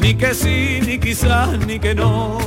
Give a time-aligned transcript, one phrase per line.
[0.00, 2.38] ni que sí, ni quizás, ni que no.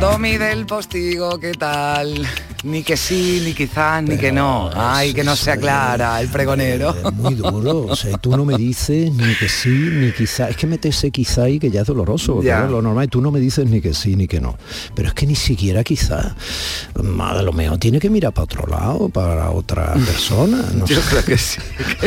[0.00, 2.26] Domi del Postigo, ¿qué tal?
[2.64, 4.70] Ni que sí, ni quizás, ni que no.
[4.74, 6.94] Ay, que no se aclara el pregonero.
[7.14, 7.86] muy duro.
[7.88, 10.50] O sea, tú no me dices ni que sí, ni quizás.
[10.50, 12.40] Es que metes ese quizá y que ya es doloroso.
[12.42, 12.64] Ya.
[12.66, 14.56] Lo normal, tú no me dices ni que sí, ni que no.
[14.94, 16.34] Pero es que ni siquiera quizás.
[16.94, 20.64] A lo mejor tiene que mirar para otro lado, para otra persona.
[20.86, 21.60] Yo creo que sí.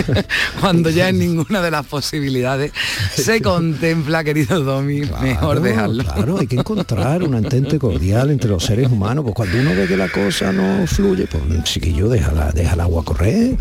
[0.62, 2.72] Cuando ya en ninguna de las posibilidades
[3.14, 6.04] se contempla, querido Domi, mejor dejarlo.
[6.04, 9.24] Claro, hay que encontrar un entente cordial entre los seres humanos.
[9.24, 11.44] Pues cuando uno ve que la cosa no fluye, pues
[11.80, 13.58] que yo deja, deja el agua correr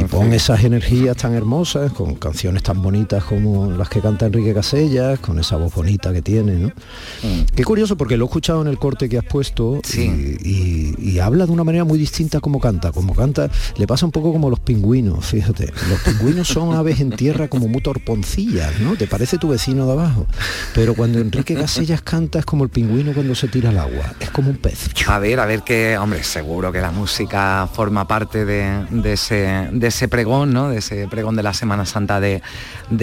[0.00, 4.54] y pon esas energías tan hermosas, con canciones tan bonitas como las que canta Enrique
[4.54, 6.68] Casellas, con esa voz bonita que tiene, ¿no?
[6.68, 7.44] Mm.
[7.54, 11.52] Qué curioso porque lo he escuchado en el corte que has puesto y, habla de
[11.52, 12.92] una manera muy distinta como canta.
[12.92, 15.72] Como canta, le pasa un poco como los pingüinos, fíjate.
[15.88, 18.94] Los pingüinos son aves en tierra como muy torponcillas, ¿no?
[18.94, 20.26] Te parece tu vecino de abajo.
[20.74, 24.14] Pero cuando Enrique Casellas canta es como el pingüino cuando se tira al agua.
[24.20, 24.90] Es como un pez.
[25.08, 29.86] A ver, a ver qué hombre, seguro que la música forma parte de, ese, de
[29.86, 30.68] ese pregón, ¿no?
[30.68, 32.42] De ese pregón de la Semana Santa de,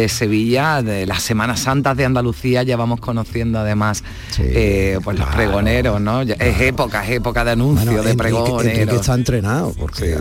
[0.09, 4.03] Sevilla, de las Semanas Santas de Andalucía, ya vamos conociendo además
[4.39, 6.22] eh, pues los pregoneros, ¿no?
[6.22, 8.89] Es época, es época de anuncio, de pregoneros.
[8.89, 10.17] que está entrenado, porque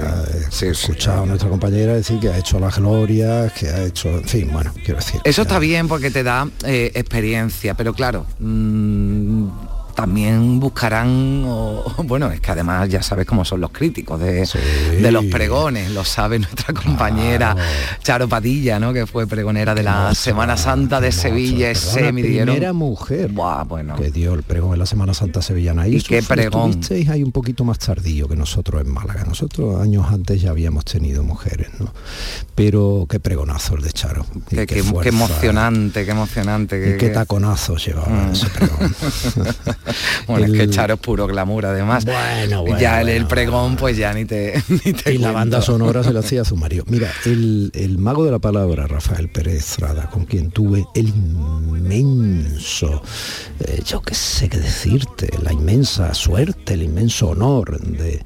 [0.63, 4.25] he escuchado a nuestra compañera decir que ha hecho las glorias, que ha hecho, en
[4.25, 5.21] fin, bueno, quiero decir.
[5.25, 9.49] Eso está bien porque te da eh, experiencia, pero claro, mm,
[9.95, 11.45] también buscarán,
[12.05, 14.47] bueno, es que además ya sabes cómo son los críticos de,
[15.11, 17.57] los pregones, lo sabe nuestra compañera
[18.03, 18.93] Charo Padilla, ¿no?
[18.93, 22.55] que fue pregonera de la Semana Santa de Sevilla, y se midieron.
[22.55, 23.31] primera mujer
[23.67, 23.97] bueno.
[23.97, 25.87] que dio el pregón en la Semana Santa sevillana.
[25.87, 26.81] Y, qué pregón.
[27.09, 29.25] ahí un poquito más tardío que nosotros en Málaga.
[29.25, 31.93] Nosotros años antes ya habíamos tenido mujeres, ¿no?
[32.55, 34.27] Pero qué pregonazo el de Charo.
[34.49, 36.95] Qué, qué, emocionante, qué emocionante.
[36.95, 38.33] y qué taconazos llevaba mm.
[38.33, 38.95] ese pregón.
[40.27, 42.05] bueno, es que Charo es puro glamour además.
[42.05, 44.63] Bueno, Ya el, pregón pues ya ni te...
[45.07, 46.85] y la banda sonora se la hacía a su marido.
[46.89, 53.03] Mira, el, mago de la palabra, Rafael Pérez Estrada, con quien tuve el inmenso,
[53.61, 58.23] eh, yo qué sé qué decirte, la inmensa suerte, el inmenso honor de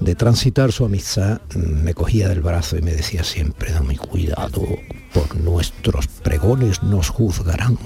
[0.00, 4.62] de transitar su amistad, me cogía del brazo y me decía siempre, dame cuidado,
[5.12, 7.78] por nuestros pregones nos juzgarán.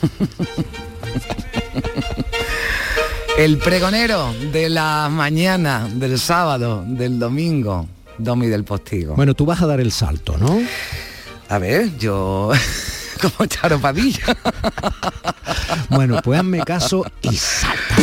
[3.38, 7.88] El pregonero de la mañana, del sábado, del domingo,
[8.18, 9.14] Domi del Postigo.
[9.14, 10.60] Bueno, tú vas a dar el salto, ¿no?
[11.48, 12.50] A ver, yo
[13.20, 14.36] como Charo Padilla.
[15.88, 17.94] bueno, pues hazme caso y salta.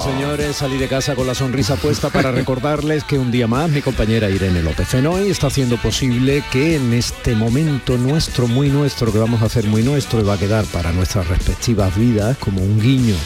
[0.00, 3.82] Señores, salí de casa con la sonrisa puesta para recordarles que un día más mi
[3.82, 9.18] compañera Irene López Fenoy está haciendo posible que en este momento nuestro, muy nuestro, que
[9.18, 12.80] vamos a hacer muy nuestro y va a quedar para nuestras respectivas vidas como un
[12.80, 13.16] guiño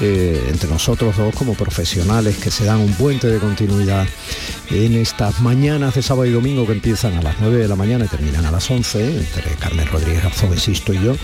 [0.00, 4.06] eh, entre nosotros dos como profesionales que se dan un puente de continuidad
[4.70, 8.04] en estas mañanas de sábado y domingo que empiezan a las 9 de la mañana
[8.04, 11.16] y terminan a las 11, entre Carmen Rodríguez Garzón, insisto, y yo,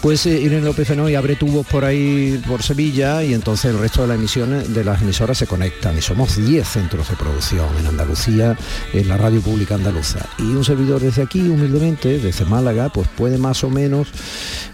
[0.00, 4.02] pues eh, Irene López Fenoy abre tubos por ahí, por Sevilla, y entonces el resto
[4.02, 5.96] de las emisiones de las emisoras se conectan.
[5.98, 8.56] Y somos 10 centros de producción en Andalucía,
[8.92, 10.26] en la radio pública andaluza.
[10.38, 14.08] Y un servidor desde aquí, humildemente, desde Málaga, pues puede más o menos,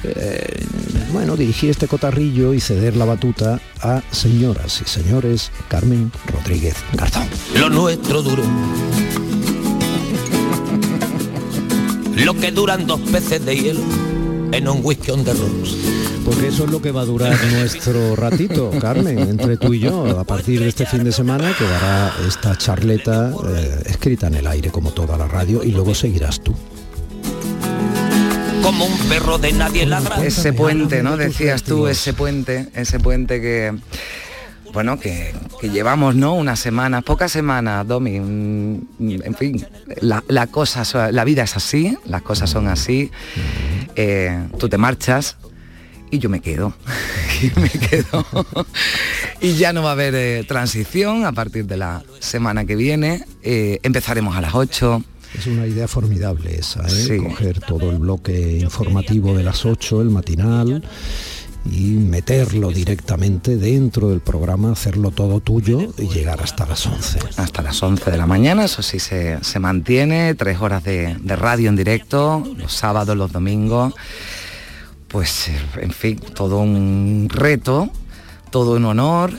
[0.04, 0.64] eh,
[1.12, 7.28] bueno, dirigir este cotarrillo y ceder la batuta a señoras y señores Carmen Rodríguez Garzón.
[7.58, 8.42] Lo nuestro duro.
[12.16, 13.80] Lo que duran dos peces de hielo
[14.52, 15.76] en un whisky on the rocks.
[16.24, 20.18] Porque eso es lo que va a durar nuestro ratito, Carmen, entre tú y yo.
[20.18, 24.70] A partir de este fin de semana quedará esta charleta eh, escrita en el aire
[24.70, 26.54] como toda la radio y luego seguirás tú
[28.62, 30.24] como un perro de nadie ladra.
[30.24, 31.16] Ese puente, ¿no?
[31.16, 33.74] Decías tú, ese puente, ese puente que
[34.72, 36.34] bueno, que, llevamos, ¿no?
[36.34, 38.16] Una semana, pocas semanas, Domi.
[38.16, 39.66] En fin,
[40.00, 43.10] la, cosa, la vida es así, las cosas son así.
[43.96, 45.36] Eh, tú te marchas
[46.10, 46.72] y yo me quedo.
[47.42, 48.24] y me quedo.
[49.40, 53.24] y ya no va a haber eh, transición a partir de la semana que viene.
[53.42, 55.02] Eh, empezaremos a las 8
[55.34, 57.18] es una idea formidable esa, ¿eh?
[57.18, 60.82] coger todo el bloque informativo de las 8, el matinal,
[61.70, 67.18] y meterlo directamente dentro del programa, hacerlo todo tuyo y llegar hasta las 11.
[67.36, 71.68] Hasta las 11 de la mañana, eso sí se, mantiene, tres horas de, de radio
[71.68, 73.94] en directo, los sábados, los domingos.
[75.08, 77.90] Pues, eh, en fin, todo un reto,
[78.50, 79.32] todo un honor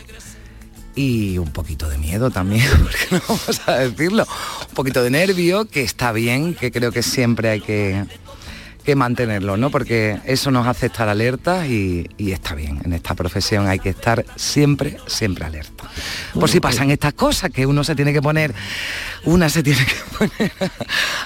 [0.96, 4.28] y un poquito de miedo también, porque no vamos a decirlo,
[4.70, 8.06] un poquito de nervio, que está bien, que creo que siempre hay que,
[8.84, 9.70] que mantenerlo, ¿no?
[9.70, 12.80] Porque eso nos hace estar alertas y, está bien.
[12.84, 15.84] En esta profesión hay que estar siempre, siempre alerta.
[16.34, 18.54] Por si pasan estas cosas, que uno se tiene que poner,
[19.26, 20.52] una se tiene que poner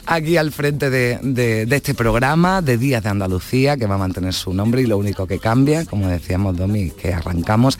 [0.06, 4.34] aquí al frente de, de este programa de Días de Andalucía, que va a mantener
[4.34, 7.80] su nombre y lo único que cambia, como decíamos Domi, que arrancamos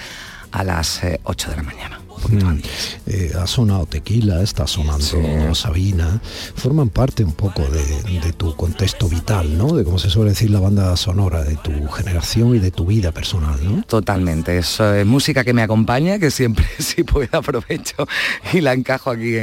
[0.56, 2.00] a las 8 eh, de la mañana.
[2.30, 2.60] Mm.
[3.08, 6.20] Eh, ha sonado tequila, está sonando Sabina,
[6.56, 9.76] forman parte un poco de, tu contexto vital, ¿no?
[9.76, 13.12] De como se suele decir la banda sonora de tu generación y de tu vida
[13.12, 13.84] personal, ¿no?
[13.84, 18.08] Totalmente, es música que me acompaña, que siempre si puedo aprovecho
[18.54, 19.36] y la encajo aquí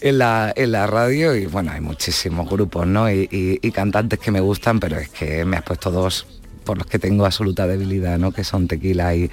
[0.00, 0.52] en, la,
[0.86, 3.10] radio y bueno, hay muchísimos grupos, ¿no?
[3.10, 6.26] Y, y cantantes que me gustan, pero es que me has puesto dos
[6.66, 8.32] por los que tengo absoluta debilidad, ¿no?
[8.32, 9.30] que son Tequila y,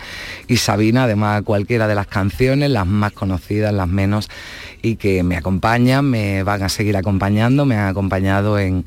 [0.56, 4.30] Sabina, además cualquiera de las canciones, las más conocidas, las menos,
[4.82, 8.86] y que me acompañan, me van a seguir acompañando, me han acompañado en,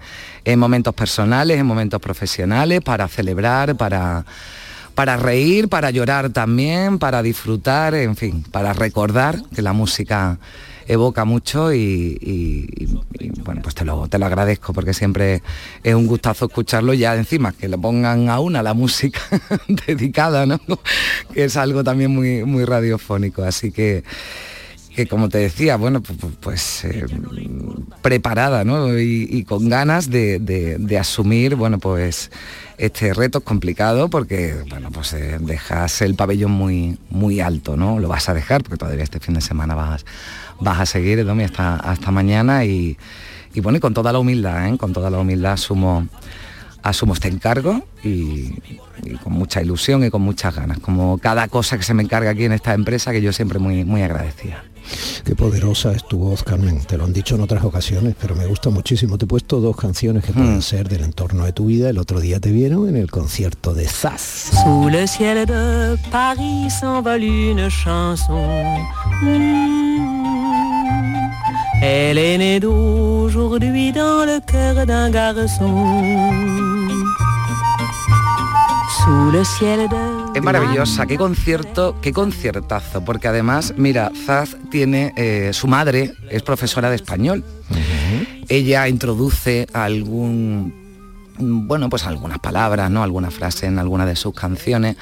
[0.57, 4.25] momentos personales, en momentos profesionales, para celebrar, para
[4.95, 10.39] para reír, para llorar también, para disfrutar, en fin, para recordar que la música
[10.87, 12.89] evoca mucho y,
[13.45, 15.43] bueno, pues te lo, te lo agradezco porque siempre
[15.83, 19.21] es un gustazo escucharlo ya encima, que le pongan a una la música
[19.87, 20.61] dedicada, ¿no?
[21.33, 24.05] que es algo también muy, muy radiofónico, así que
[24.97, 26.01] que como te decía, bueno,
[26.41, 27.05] pues, eh,
[28.01, 28.99] preparada ¿no?
[28.99, 32.31] y, con ganas de, asumir, bueno, pues
[32.79, 34.55] este reto complicado porque,
[34.95, 38.01] pues eh, dejas el pabellón muy, muy alto, ¿no?
[38.01, 40.07] Lo vas a dejar porque todavía este fin de semana vas,
[40.61, 42.97] vas a seguir, Domi, hasta, hasta mañana y,
[43.63, 44.79] bueno, y con toda la humildad, ¿eh?
[44.79, 46.07] con toda la humildad asumo,
[46.83, 48.55] asumo este encargo y,
[49.23, 52.45] con mucha ilusión y con muchas ganas, como cada cosa que se me encarga aquí
[52.45, 54.65] en esta empresa que yo siempre muy, muy agradecida.
[55.25, 56.81] Qué poderosa es tu voz, Carmen.
[56.85, 59.19] Te lo han dicho en otras ocasiones, pero me gusta muchísimo.
[59.19, 60.63] Te he puesto dos canciones que pueden hmm.
[60.63, 61.91] ser del entorno de tu vida.
[61.91, 64.51] El otro día te vieron en el concierto de Zaz.
[64.65, 68.47] Sous le ciel de Paris s'envole une chanson.
[71.83, 77.26] Elle est née d'aujourd'hui dans le cœur d'un garçon.
[80.35, 86.43] Es maravillosa, qué concierto, qué conciertazo, porque además, mira, Zaz tiene, eh, su madre es
[86.43, 87.45] profesora de español.
[88.49, 90.75] Ella introduce algún,
[91.39, 93.03] bueno, pues algunas palabras, ¿no?
[93.03, 94.97] Alguna frase en alguna de sus canciones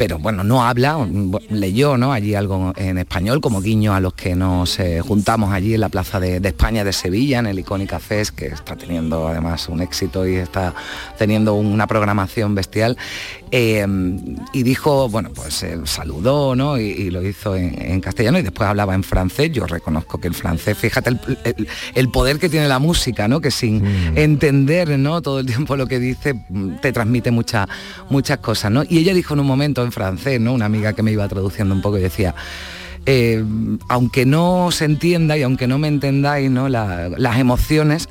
[0.00, 1.06] pero bueno, no habla,
[1.50, 2.14] leyó ¿no?
[2.14, 5.90] allí algo en español, como guiño a los que nos eh, juntamos allí en la
[5.90, 10.26] Plaza de, España de Sevilla, en el Icónica Fest, que está teniendo además un éxito
[10.26, 10.72] y está
[11.18, 12.96] teniendo una programación bestial.
[13.50, 13.86] Eh,
[14.54, 16.78] y dijo, bueno, pues saludó, ¿no?
[16.78, 19.52] Y, lo hizo en, castellano y después hablaba en francés.
[19.52, 21.10] Yo reconozco que el francés, fíjate
[21.94, 23.40] el, poder que tiene la música, ¿no?
[23.40, 24.16] Que sin mm.
[24.16, 25.20] entender, ¿no?
[25.20, 26.40] Todo el tiempo lo que dice,
[26.80, 27.68] te transmite muchas
[28.08, 28.82] muchas cosas, ¿no?
[28.88, 30.52] Y ella dijo en un momento francés, ¿no?
[30.52, 32.34] Una amiga que me iba traduciendo un poco y decía,
[33.06, 33.42] eh,
[33.88, 36.68] aunque no se entienda y aunque no me entendáis, ¿no?
[36.68, 38.08] las emociones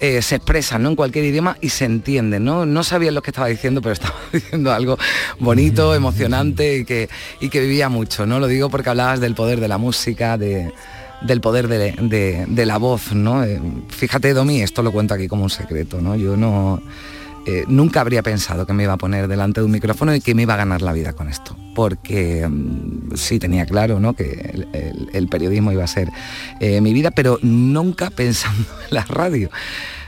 [0.00, 0.90] eh, se expresan ¿no?
[0.90, 2.44] en cualquier idioma y se entienden.
[2.44, 2.64] ¿no?
[2.66, 4.98] no sabía lo que estaba diciendo, pero estaba diciendo algo
[5.40, 7.08] bonito, emocionante y que,
[7.40, 8.26] y que vivía mucho.
[8.26, 8.38] ¿no?
[8.38, 10.72] Lo digo porque hablabas del poder de la música, de,
[11.22, 13.12] del poder de, la voz.
[13.12, 13.44] ¿no?
[13.44, 16.00] Eh, fíjate, Domi, esto lo cuento aquí como un secreto.
[16.00, 16.14] ¿no?
[16.16, 16.80] Yo no
[17.46, 20.34] eh, nunca habría pensado que me iba a poner delante de un micrófono y que
[20.34, 24.14] me iba a ganar la vida con esto, porque mm, sí tenía claro ¿no?
[24.14, 24.66] que
[25.12, 26.10] el, periodismo iba a ser
[26.60, 29.50] eh, mi vida, pero nunca pensando en la radio.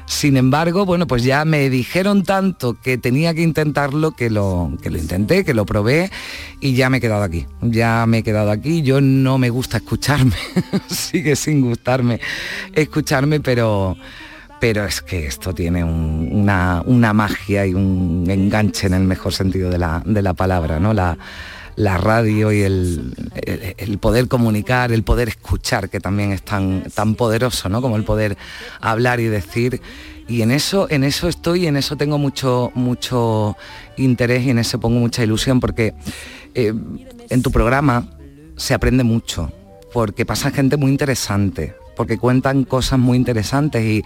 [0.06, 4.88] Sin embargo, bueno, pues ya me dijeron tanto que tenía que intentarlo que lo, que
[4.88, 6.12] lo intenté, que lo probé
[6.60, 7.46] y ya me he quedado aquí.
[7.60, 8.82] Ya me he quedado aquí.
[8.82, 10.36] Yo no me gusta escucharme,
[10.86, 12.20] sigue sin gustarme
[12.72, 13.96] escucharme, pero
[14.60, 16.82] pero es que esto tiene una,
[17.12, 20.94] magia y un enganche en el mejor sentido de la, palabra, ¿no?
[20.94, 21.16] La,
[21.98, 27.82] radio y el, poder comunicar, el poder escuchar, que también es tan, tan poderoso, ¿no?
[27.82, 28.36] Como el poder
[28.80, 29.80] hablar y decir.
[30.28, 33.56] Y en eso, en eso estoy en eso tengo mucho, mucho
[33.96, 35.94] interés y en eso pongo mucha ilusión, porque
[36.54, 36.72] eh,
[37.28, 38.08] en tu programa
[38.56, 39.52] se aprende mucho,
[39.92, 44.04] porque pasa gente muy interesante, porque cuentan cosas muy interesantes y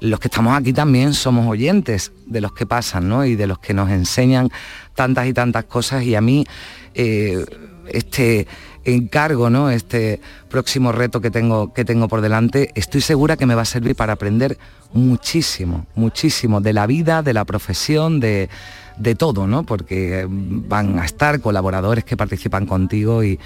[0.00, 3.24] los que estamos aquí también somos oyentes de los que pasan, ¿no?
[3.24, 4.50] Y de los que nos enseñan
[4.94, 6.46] tantas y tantas cosas y a mí
[6.94, 7.44] eh,
[7.88, 8.46] este
[8.84, 9.70] encargo, ¿no?
[9.70, 13.66] Este próximo reto que tengo, que tengo por delante, estoy segura que me va a
[13.66, 14.58] servir para aprender
[14.92, 18.48] muchísimo, muchísimo de la vida, de la profesión, de,
[19.14, 19.64] todo, ¿no?
[19.64, 23.38] Porque van a estar colaboradores que participan contigo y,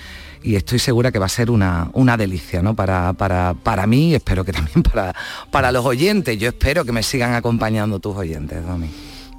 [0.44, 2.74] estoy segura que va a ser una, una delicia, ¿no?
[2.74, 5.14] Para, para, para mí y espero que también para,
[5.50, 6.36] para los oyentes.
[6.38, 8.88] Yo espero que me sigan acompañando tus oyentes, Domi.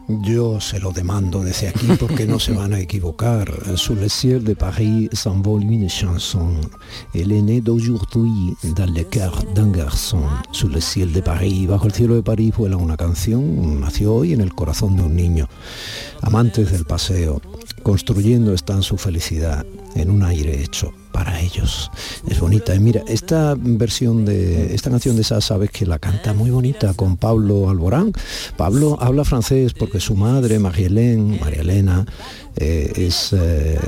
[0.07, 3.49] Yo se lo demando desde aquí porque no se van a equivocar.
[3.77, 6.55] Sous le ciel de Paris s'envole une chanson.
[7.13, 10.23] Elle est née d'aujourd'hui dans le cœur d'un garçon.
[10.51, 14.33] Sous le ciel de Paris, bajo el cielo de París vuela una canción, nació hoy
[14.33, 15.47] en el corazón de un niño.
[16.21, 17.41] Amantes del paseo,
[17.81, 21.89] construyendo están su felicidad en un aire hecho para ellos.
[22.27, 22.77] Es bonita.
[22.77, 27.15] Mira, esta versión de esta canción de Sa sabes que la canta muy bonita con
[27.15, 28.11] Pablo Alborán.
[28.57, 32.05] Pablo habla francés porque su madre, María Elena,
[32.55, 33.79] eh, es eh,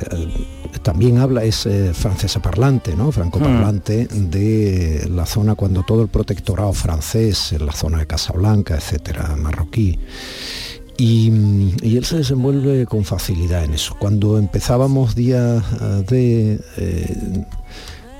[0.81, 3.11] también habla, es eh, francesa parlante, ¿no?
[3.11, 4.29] Franco parlante mm.
[4.29, 9.99] de la zona cuando todo el protectorado francés, en la zona de Casablanca, etcétera, marroquí.
[10.97, 11.29] Y,
[11.83, 13.95] él se desenvuelve con facilidad en eso.
[13.99, 15.63] Cuando empezábamos día
[16.07, 16.59] de...
[16.77, 17.17] Eh,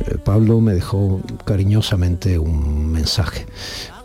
[0.07, 3.45] eh, Pablo me dejó cariñosamente un mensaje.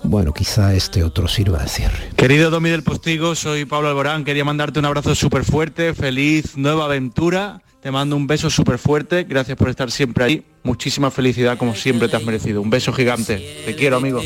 [0.03, 2.11] Bueno, quizá este otro sirva de cierre.
[2.17, 4.25] Querido Domi del Postigo, soy Pablo Alborán.
[4.25, 5.93] Quería mandarte un abrazo súper fuerte.
[5.95, 7.61] Feliz nueva aventura.
[7.83, 9.25] Te mando un beso súper fuerte.
[9.25, 10.45] Gracias por estar siempre ahí.
[10.63, 12.63] Muchísima felicidad como siempre te has merecido.
[12.63, 13.63] Un beso gigante.
[13.65, 14.21] Te quiero, amigo.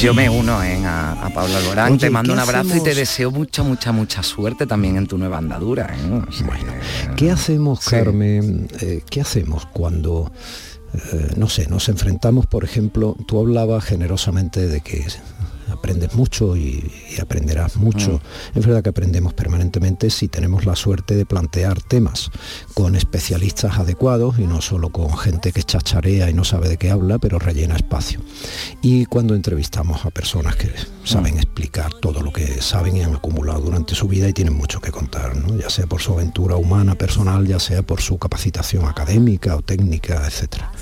[0.00, 0.80] Yo me uno ¿eh?
[0.84, 4.96] a, Pablo Alborán, te mando un abrazo y te deseo mucha, mucha, mucha suerte también
[4.96, 5.94] en tu nueva andadura.
[5.94, 6.22] ¿eh?
[7.16, 8.68] ¿Qué hacemos, Carmen?
[8.80, 10.32] Eh, ¿Qué hacemos cuando,
[11.36, 15.04] no sé, nos enfrentamos, por ejemplo, tú hablabas generosamente de que
[15.84, 16.82] aprendes mucho y,
[17.20, 18.12] aprenderás mucho.
[18.54, 18.58] Mm.
[18.58, 22.30] Es verdad que aprendemos permanentemente si tenemos la suerte de plantear temas
[22.72, 26.90] con especialistas adecuados y no solo con gente que chacharea y no sabe de qué
[26.90, 28.20] habla, pero rellena espacio.
[28.80, 30.72] Y cuando entrevistamos a personas que
[31.04, 31.38] saben mm.
[31.38, 34.90] explicar todo lo que saben y han acumulado durante su vida y tienen mucho que
[34.90, 39.60] contar, ya sea por su aventura humana, personal, ya sea por su capacitación académica o
[39.60, 40.72] técnica, etcétera.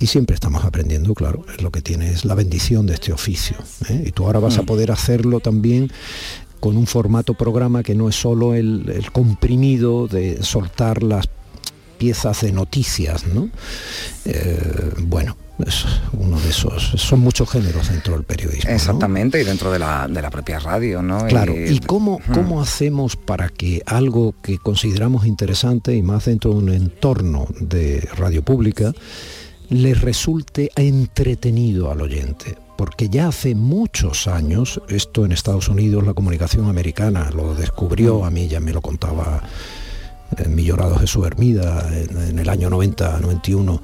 [0.00, 3.56] Y siempre estamos aprendiendo, claro, es lo que tiene es la bendición de este oficio.
[3.90, 4.04] ¿eh?
[4.06, 4.66] Y tú ahora vas a mm.
[4.66, 5.92] poder hacerlo también
[6.58, 11.28] con un formato programa que no es solo el, comprimido de soltar las
[11.98, 13.50] piezas de noticias, ¿no?
[14.24, 18.70] Eh, bueno, es uno de esos, son muchos géneros dentro del periodismo.
[18.70, 21.26] Exactamente, y dentro de la, propia radio, ¿no?
[21.26, 22.32] Claro, ¿y, cómo, mm.
[22.32, 28.08] cómo hacemos para que algo que consideramos interesante y más dentro de un entorno de
[28.16, 28.94] radio pública,
[29.70, 32.56] le resulte entretenido al oyente.
[32.76, 38.30] Porque ya hace muchos años, esto en Estados Unidos, la comunicación americana lo descubrió, a
[38.30, 39.42] mí ya me lo contaba
[40.36, 43.82] eh, mi llorado Jesús Hermida en, el año 90, 91,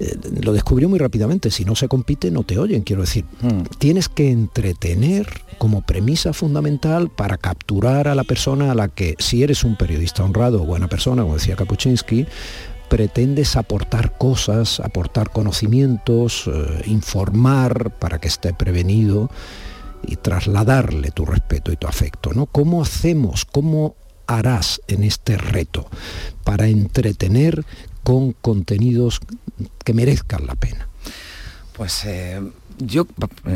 [0.00, 3.62] eh, lo descubrió muy rápidamente, si no se compite no te oyen, quiero decir, hmm.
[3.78, 9.42] tienes que entretener como premisa fundamental para capturar a la persona a la que, si
[9.42, 12.26] eres un periodista honrado o buena persona, como decía Kapuczynski,
[12.90, 19.30] pretendes aportar cosas, aportar conocimientos, eh, informar para que esté prevenido
[20.02, 22.32] y trasladarle tu respeto y tu afecto.
[22.34, 22.46] ¿no?
[22.46, 23.94] ¿Cómo hacemos, cómo
[24.26, 25.88] harás en este reto
[26.42, 27.64] para entretener
[28.02, 29.20] con contenidos
[29.84, 30.88] que merezcan la pena?
[31.74, 32.42] Pues eh,
[32.78, 33.06] yo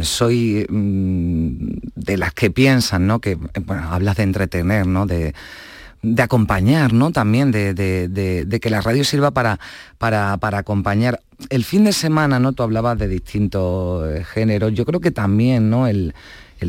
[0.02, 3.20] soy mm, de las que piensan, ¿no?
[3.20, 3.36] Que
[3.66, 5.06] hablas de entretener, ¿no?
[5.06, 5.34] De,
[6.04, 7.12] de acompañar, ¿no?
[7.12, 9.58] También de, que la radio sirva para,
[9.98, 11.20] para, acompañar.
[11.48, 12.52] El fin de semana, ¿no?
[12.52, 14.74] Tú hablabas de distintos eh, géneros.
[14.74, 15.86] Yo creo que también, ¿no?
[15.86, 16.14] El,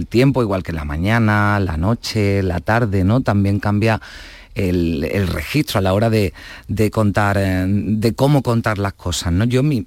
[0.09, 3.21] tiempo, igual que la mañana, la noche, la tarde, ¿no?
[3.21, 4.01] También cambia
[4.53, 6.33] el, registro a la hora de,
[6.91, 9.45] contar, eh, de cómo contar las cosas, ¿no?
[9.45, 9.85] Yo mi,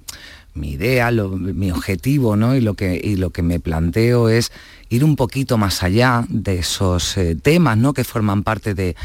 [0.55, 2.55] mi idea, mi objetivo, ¿no?
[2.55, 4.51] Y lo, que, y lo que me planteo es
[4.89, 7.93] ir un poquito más allá de esos eh, temas, ¿no?
[7.93, 8.95] Que forman parte de,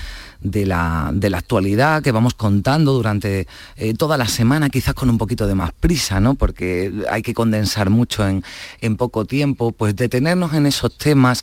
[0.44, 5.46] de la, actualidad que vamos contando durante eh, toda la semana, quizás con un poquito
[5.46, 6.34] de más prisa, ¿no?
[6.34, 8.42] porque hay que condensar mucho en,
[8.96, 11.42] poco tiempo, pues detenernos en esos temas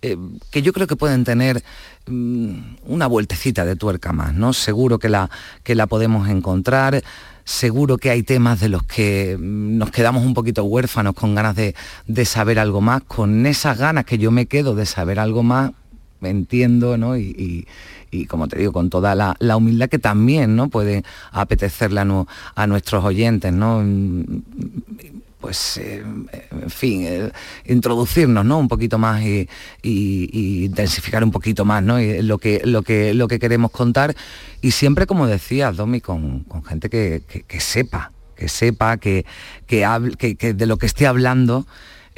[0.00, 0.16] eh,
[0.50, 1.62] que yo creo que pueden tener
[2.06, 4.52] mm, una vueltecita de tuerca más, ¿no?
[4.52, 5.28] Seguro que la,
[5.64, 7.02] que la podemos encontrar,
[7.44, 11.56] seguro que hay temas de los que mm, nos quedamos un poquito huérfanos con ganas
[11.56, 11.74] de,
[12.06, 15.72] de saber algo más, con esas ganas que yo me quedo de saber algo más,
[16.22, 17.16] entiendo, ¿no?
[17.16, 17.66] Y,
[18.28, 20.68] como te digo, con toda la, humildad que también ¿no?
[20.68, 23.84] puede apetecerle a, nuestros oyentes, ¿no?
[25.40, 27.32] Pues eh, en fin eh,
[27.66, 28.58] introducirnos ¿no?
[28.58, 29.48] un poquito más y,
[29.82, 31.98] intensificar un poquito más ¿no?
[31.98, 34.14] lo que lo que lo que queremos contar
[34.60, 37.22] y siempre como decía Domi con, gente que,
[37.60, 39.24] sepa que sepa que,
[39.66, 41.66] que, de lo que esté hablando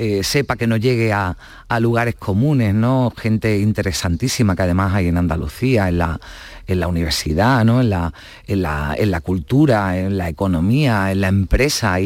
[0.02, 1.36] eh, sepa que no llegue a,
[1.78, 3.12] lugares comunes, ¿no?
[3.14, 6.18] Gente interesantísima que además hay en Andalucía, en la,
[6.66, 7.82] en la universidad, ¿no?
[7.82, 8.14] En la,
[8.46, 12.00] en la, en la cultura, en la economía, en la empresa.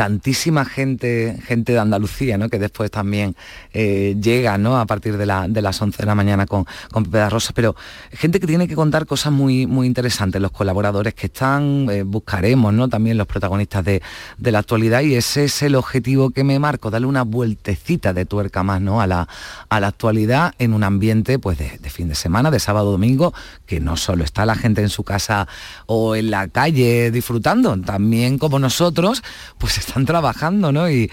[0.00, 2.48] Tantísima gente, gente de Andalucía, ¿no?
[2.48, 3.36] que después también
[3.74, 4.78] eh, llega ¿no?
[4.78, 7.76] a partir de, las 11 de la mañana con, con Pepe Rosa, pero
[8.10, 12.72] gente que tiene que contar cosas muy, muy interesantes, los colaboradores que están, eh, buscaremos
[12.72, 12.88] ¿no?
[12.88, 14.00] también los protagonistas de,
[14.38, 18.62] la actualidad y ese es el objetivo que me marco, darle una vueltecita de tuerca
[18.62, 19.02] más ¿no?
[19.02, 19.28] a, la,
[19.68, 23.34] a la actualidad en un ambiente pues, de, de fin de semana, de sábado domingo,
[23.66, 25.46] que no solo está la gente en su casa
[25.84, 29.22] o en la calle disfrutando, también como nosotros,
[29.58, 30.88] pues están trabajando, ¿no?
[30.88, 31.10] Y,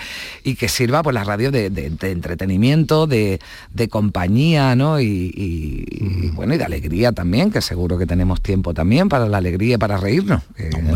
[0.58, 1.68] que sirva pues la radio de,
[2.02, 3.40] entretenimiento, de,
[3.90, 5.00] compañía, ¿no?
[5.00, 9.76] Y, bueno, y de alegría también, que seguro que tenemos tiempo también para la alegría
[9.76, 10.44] y para reírnos.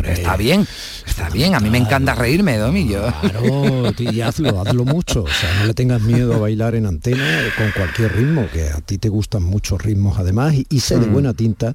[0.06, 0.68] está bien,
[1.06, 1.56] está bien.
[1.56, 2.88] A mí me encanta reírme, Domi.
[2.88, 3.02] Yo.
[3.22, 5.24] Claro, y hazlo, hazlo mucho.
[5.24, 7.26] O sea, no le tengas miedo a bailar en antena
[7.58, 11.14] con cualquier ritmo, que a ti te gustan muchos ritmos además, y, sé de mm.
[11.14, 11.74] buena tinta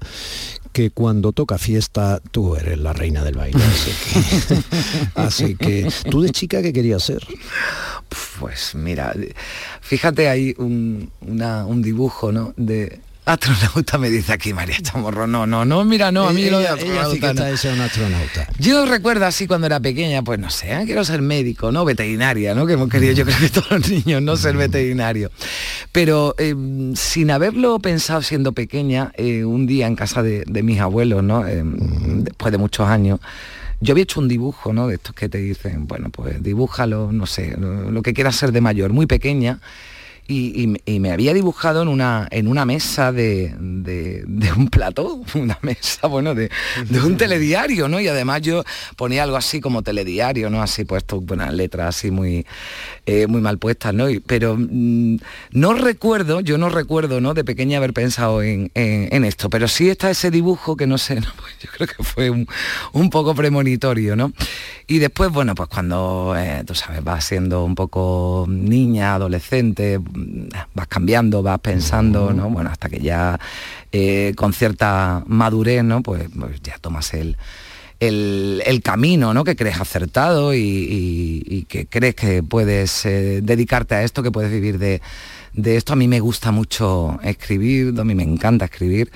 [0.77, 3.59] que cuando toca fiesta tú eres la reina del baile.
[5.15, 7.27] Así que, ¿tú de chica qué querías ser?
[8.39, 9.15] Pues mira,
[9.81, 12.53] fíjate ahí un, un dibujo ¿no?
[12.59, 15.27] de, Astronauta me dice aquí María Chamorro.
[15.27, 17.57] No, no, no, mira, no, a mí lo de astronauta.
[17.57, 18.47] sí un astronauta.
[18.61, 20.83] Yo recuerdo así cuando era pequeña, pues no sé, ¿eh?
[20.87, 21.85] quiero ser médico, ¿no?
[21.85, 22.67] Veterinaria, ¿no?
[22.67, 24.59] Que hemos querido, yo creo que todos los niños, no ser mm.
[24.59, 25.33] veterinario.
[25.91, 31.25] Pero em, sin haberlo pensado siendo pequeña, eh, un día en casa de, mis abuelos,
[31.25, 31.43] ¿no?
[31.43, 32.23] Mm.
[32.23, 33.19] después de muchos años,
[33.81, 34.87] yo había hecho un dibujo, ¿no?
[34.87, 38.53] De estos que te dicen, bueno, pues dibújalo, no sé, lo, lo que quieras ser
[38.53, 39.59] de mayor, muy pequeña
[40.29, 46.35] y, me había dibujado en una, en una mesa de, un plató, una mesa, bueno,
[46.35, 46.51] de,
[47.05, 48.01] un telediario, ¿no?
[48.01, 48.65] Y además yo
[48.97, 50.63] ponía algo así como telediario, ¿no?
[50.63, 52.47] Así puesto, buenas letras así muy,
[53.07, 54.07] eh, muy mal puestas, ¿no?
[54.27, 55.17] pero mm,
[55.53, 57.35] no recuerdo, yo no recuerdo, ¿no?
[57.35, 61.59] De pequeña haber pensado en, esto, pero sí está ese dibujo que no sé, pues
[61.61, 64.33] yo creo que fue un, poco premonitorio, ¿no?
[64.89, 70.01] Y después, bueno, pues cuando, eh, tú sabes, vas siendo un poco niña, adolescente,
[70.75, 72.51] vas cambiando, vas pensando, ¿no?
[72.51, 73.39] Bueno, hasta que ya
[73.93, 76.03] eh, con cierta madurez, ¿no?
[76.03, 77.37] Pues, pues ya tomas el,
[78.01, 79.45] el, camino ¿no?
[79.45, 84.79] que crees acertado y, que crees que puedes eh, dedicarte a esto, que puedes vivir
[84.79, 85.01] de,
[85.57, 85.95] de esto.
[85.95, 89.11] A mí me gusta mucho escribir, a mí me encanta escribir,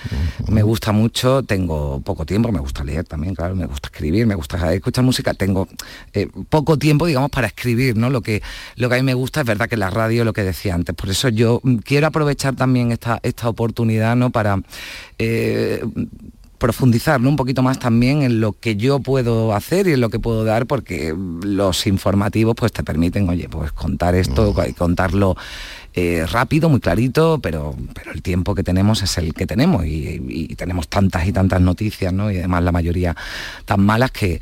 [0.49, 4.35] me gusta mucho, tengo poco tiempo, me gusta leer también, claro, me gusta escribir, me
[4.35, 5.69] gusta escuchar música, tengo
[6.13, 8.11] eh, poco tiempo, digamos, para escribir, ¿no?
[8.11, 8.43] Lo que,
[8.77, 10.95] lo que a mí me gusta es verdad que la radio, lo que decía antes,
[10.95, 14.31] por eso yo quiero aprovechar también esta, esta oportunidad, ¿no?
[14.31, 14.61] Para...
[15.19, 15.85] Eh,
[16.61, 20.21] profundizar un poquito más también en lo que yo puedo hacer y en lo que
[20.21, 25.37] puedo dar, porque los informativos pues te permiten, oye, pues contar esto, y contarlo
[25.95, 30.55] eh, rápido, muy clarito, pero, pero el tiempo que tenemos es el que tenemos y,
[30.57, 32.31] tenemos tantas y tantas noticias, ¿no?
[32.31, 33.17] Y además la mayoría
[33.65, 34.41] tan malas que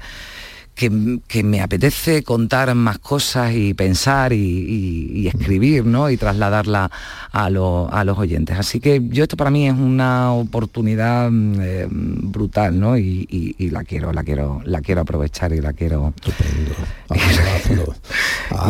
[0.78, 6.08] que, me apetece contar más cosas y pensar y, escribir, ¿no?
[6.08, 6.88] Y trasladarla
[7.32, 8.56] a, los oyentes.
[8.56, 12.96] Así que yo esto para mí es una oportunidad mm, eh, brutal, ¿no?
[12.96, 16.14] Y, la quiero, la quiero, la quiero aprovechar y la quiero.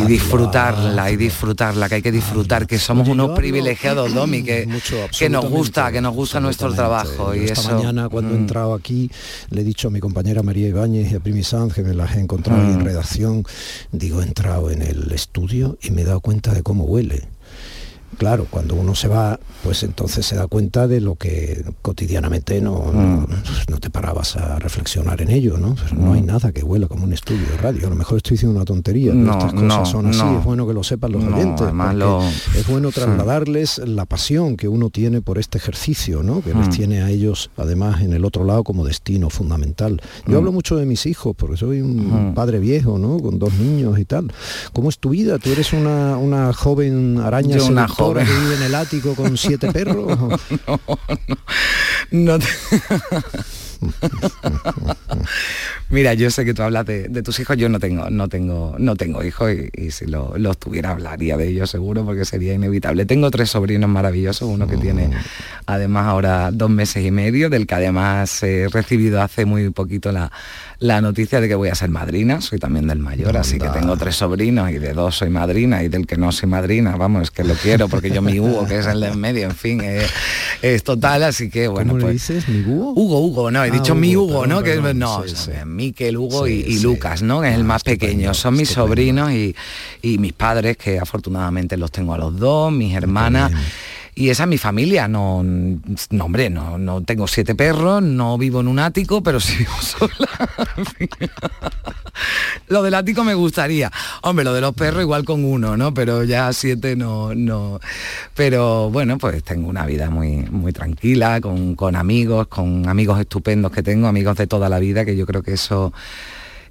[0.00, 4.68] y disfrutarla y disfrutarla, que hay que disfrutar, que somos unos privilegiados, Domi, que,
[5.18, 7.34] que nos gusta, que nos gusta nuestro trabajo.
[7.34, 8.40] y esta mañana cuando he mm.
[8.40, 9.10] entrado aquí
[9.50, 12.16] le he dicho a mi compañera María Ibáñez y a Primi Sanz que me las
[12.16, 12.84] he encontrado en mm.
[12.84, 13.44] redacción,
[13.92, 17.28] digo, he entrado en el estudio y me he dado cuenta de cómo huele.
[18.16, 22.90] Claro, cuando uno se va, pues entonces se da cuenta de lo que cotidianamente no,
[22.92, 23.78] no, mm.
[23.80, 25.76] te parabas a reflexionar en ello, ¿no?
[25.96, 26.26] no hay mm.
[26.26, 27.86] nada que huela como un estudio de radio.
[27.86, 30.74] A lo mejor estoy diciendo una tontería, pero estas cosas son así, es bueno que
[30.74, 31.66] lo sepan los oyentes.
[32.56, 36.40] Es bueno trasladarles la pasión que uno tiene por este ejercicio, ¿no?
[36.40, 36.70] Que les mm.
[36.70, 40.00] tiene a ellos, además, en el otro lado como destino fundamental.
[40.26, 43.18] Yo hablo mucho de mis hijos, porque soy un padre viejo, ¿no?
[43.18, 44.32] Con dos niños y tal.
[44.72, 45.38] ¿Cómo es tu vida?
[45.38, 47.58] Tú eres una, una joven araña
[48.04, 48.26] joven.
[48.26, 50.18] que vive en el ático con siete perros?
[52.10, 52.44] no, no.
[55.90, 58.96] Mira, yo sé que tú hablas de, tus hijos, yo no tengo, no tengo, no
[58.96, 63.06] tengo hijos y, si los tuviera hablaría de ellos seguro porque sería inevitable.
[63.06, 65.10] Tengo tres sobrinos maravillosos, uno que tiene
[65.66, 70.30] además ahora dos meses y medio, del que además he recibido hace muy poquito la,
[70.80, 73.96] la noticia de que voy a ser madrina, soy también del mayor, así que tengo
[73.96, 77.30] tres sobrinos y de dos soy madrina y del que no soy madrina, vamos, es
[77.32, 79.82] que lo quiero porque yo mi Hugo, que es el de en medio, en fin,
[80.62, 81.94] es, total, así que bueno.
[81.94, 82.48] ¿Cómo pues, dices?
[82.48, 82.92] ¿Mi Hugo?
[82.92, 84.62] Hugo, Hugo, no, he dicho ah, mi Hugo, ¿no?
[84.62, 85.24] que no,
[85.66, 87.40] Miquel, Hugo y, Lucas, ¿no?
[87.40, 89.56] Que es el ah, más pequeño, son mis sobrinos y,
[90.02, 93.50] y, mis padres, que afortunadamente los tengo a los dos, mis hermanas
[94.18, 95.06] y esa es mi familia.
[95.06, 99.58] No, no hombre, no, no tengo siete perros, no vivo en un ático, pero sí
[99.58, 100.28] vivo sola.
[102.66, 103.92] lo del ático me gustaría.
[104.22, 105.94] Hombre, lo de los perros igual con uno, ¿no?
[105.94, 107.78] Pero ya siete no, no.
[108.34, 113.70] Pero bueno, pues tengo una vida muy, muy tranquila, con, con amigos, con amigos estupendos
[113.70, 115.92] que tengo, amigos de toda la vida, que yo creo que eso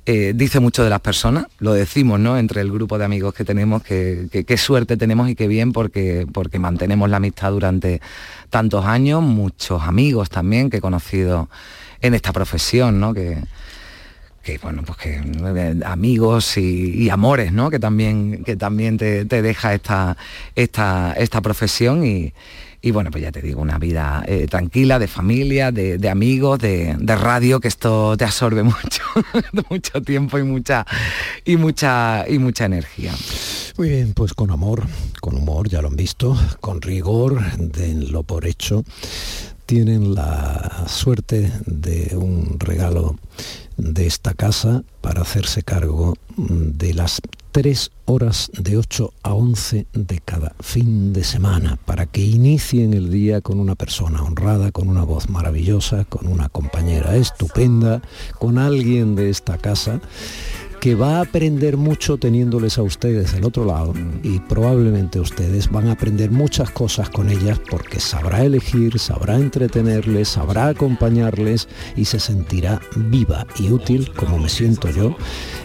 [0.10, 2.38] eh, dice mucho de las personas, lo decimos, ¿no?
[2.38, 6.26] Entre el grupo de amigos que tenemos, que, qué suerte tenemos y qué bien porque,
[6.32, 8.00] porque mantenemos la amistad durante
[8.50, 11.50] tantos años, muchos amigos también que he conocido
[12.00, 13.14] en esta profesión, ¿no?
[13.14, 13.38] Que,
[14.44, 17.70] que bueno, pues que eh, amigos y, amores, ¿no?
[17.70, 20.16] Que también, que también te, te deja esta,
[20.56, 22.32] esta, esta profesión y,
[22.88, 26.96] y bueno, pues ya te digo, una vida eh, tranquila, de familia, de, amigos, de,
[27.06, 29.04] radio, que esto te absorbe mucho,
[29.70, 30.86] mucho tiempo y mucha,
[31.44, 33.14] y mucha, y mucha energía.
[33.78, 34.84] Muy bien, pues con amor,
[35.20, 38.86] con humor, ya lo han visto, con rigor, denlo por hecho.
[39.66, 43.18] Tienen la suerte de un regalo
[43.76, 47.22] de esta casa para hacerse cargo de las
[47.58, 53.10] tres horas de 8 a 11 de cada fin de semana para que inicien el
[53.10, 58.04] día con una persona honrada, con una voz maravillosa, con una compañera estupenda,
[58.38, 60.02] con alguien de esta casa
[60.80, 65.88] que va a aprender mucho teniéndoles a ustedes del otro lado y probablemente ustedes van
[65.88, 72.20] a aprender muchas cosas con ellas porque sabrá elegir, sabrá entretenerles, sabrá acompañarles y se
[72.20, 75.16] sentirá viva y útil como me siento yo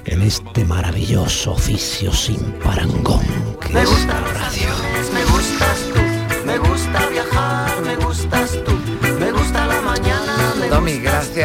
[0.05, 3.25] en este maravilloso oficio sin parangón
[3.61, 4.71] que me es la radio.
[5.13, 8.73] Me gustas tú, me gusta viajar, me gustas tú,
[9.19, 10.33] me gusta la mañana.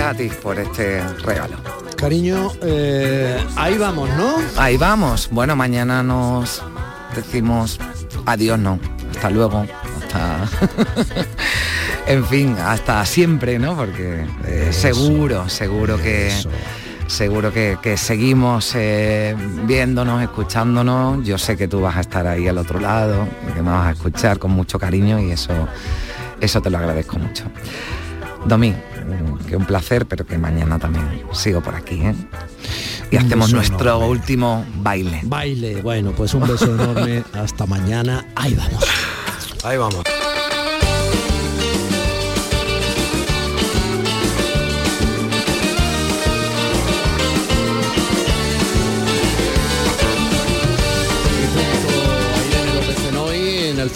[0.07, 1.57] Gracias a ti por este regalo.
[1.95, 4.37] Cariño, eh, ahí vamos, ¿no?
[4.57, 5.29] Ahí vamos.
[5.31, 6.61] Bueno, mañana nos
[7.15, 7.79] decimos
[8.25, 8.79] adiós, no.
[9.11, 9.65] Hasta luego.
[10.01, 10.47] Hasta...
[12.07, 13.75] en fin, hasta siempre, ¿no?
[13.75, 16.31] Porque eh, seguro, seguro que...
[17.07, 21.25] Seguro que, seguimos eh, viéndonos, escuchándonos.
[21.25, 23.91] Yo sé que tú vas a estar ahí al otro lado, que me vas a
[23.91, 25.53] escuchar con mucho cariño y eso,
[26.41, 27.45] eso te lo agradezco mucho.
[28.45, 28.75] Domi,
[29.47, 32.01] que un placer, pero que mañana también sigo por aquí.
[32.01, 32.15] ¿eh?
[33.11, 35.21] Y hacemos nuestro último baile.
[35.23, 37.23] Baile, bueno, pues un beso enorme.
[37.33, 38.25] Hasta mañana.
[38.35, 38.83] Ahí vamos.
[39.63, 40.03] Ahí vamos.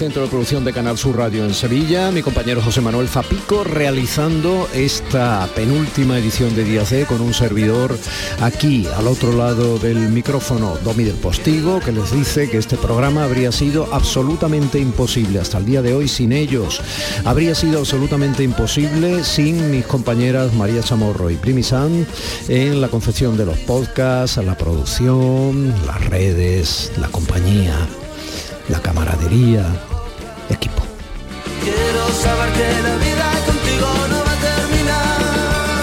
[0.02, 4.68] Centro de Producción de Canal Sur Radio en Sevilla, mi compañero José Manuel Zapico realizando
[4.74, 7.96] esta penúltima edición de Díaz D con un servidor
[8.42, 13.26] aquí al otro lado del micrófono, Domi del Postigo, que les dice que este programa
[13.26, 16.82] habría sido absolutamente imposible hasta el día de hoy sin ellos.
[17.24, 22.08] Habría sido absolutamente imposible sin mis compañeras María Chamorro y Primi San
[22.48, 27.78] en la concepción de los podcasts, la producción, las redes, la compañía
[28.72, 29.66] la camaradería,
[30.54, 30.84] equipo.
[31.64, 35.82] Quiero saber que la vida contigo no va a terminar.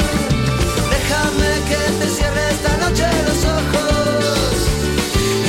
[0.91, 4.55] Déjame que te cierre esta noche los ojos.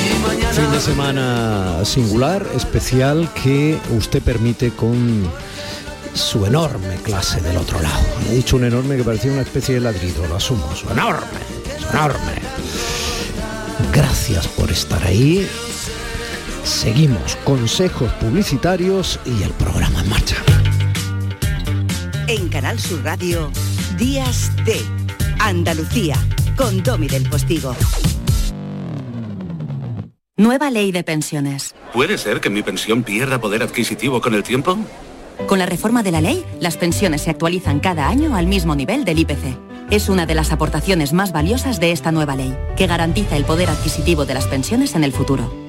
[0.05, 0.53] Y mañana...
[0.53, 5.29] Fin de semana singular, especial, que usted permite con
[6.13, 8.03] su enorme clase del otro lado.
[8.29, 10.75] He dicho un enorme que parecía una especie de ladrido, lo asumo.
[10.75, 11.39] Su enorme,
[11.79, 12.34] su enorme.
[13.93, 15.47] Gracias por estar ahí
[16.69, 20.36] Seguimos consejos publicitarios y el programa en marcha.
[22.27, 23.49] En Canal Sur Radio,
[23.97, 24.79] Días de
[25.39, 26.15] Andalucía,
[26.55, 27.75] con Domi del Postigo.
[30.38, 31.73] Nueva ley de pensiones.
[31.91, 34.77] ¿Puede ser que mi pensión pierda poder adquisitivo con el tiempo?
[35.47, 39.05] Con la reforma de la ley, las pensiones se actualizan cada año al mismo nivel
[39.05, 39.58] del IPC.
[39.89, 43.71] Es una de las aportaciones más valiosas de esta nueva ley, que garantiza el poder
[43.71, 45.68] adquisitivo de las pensiones en el futuro.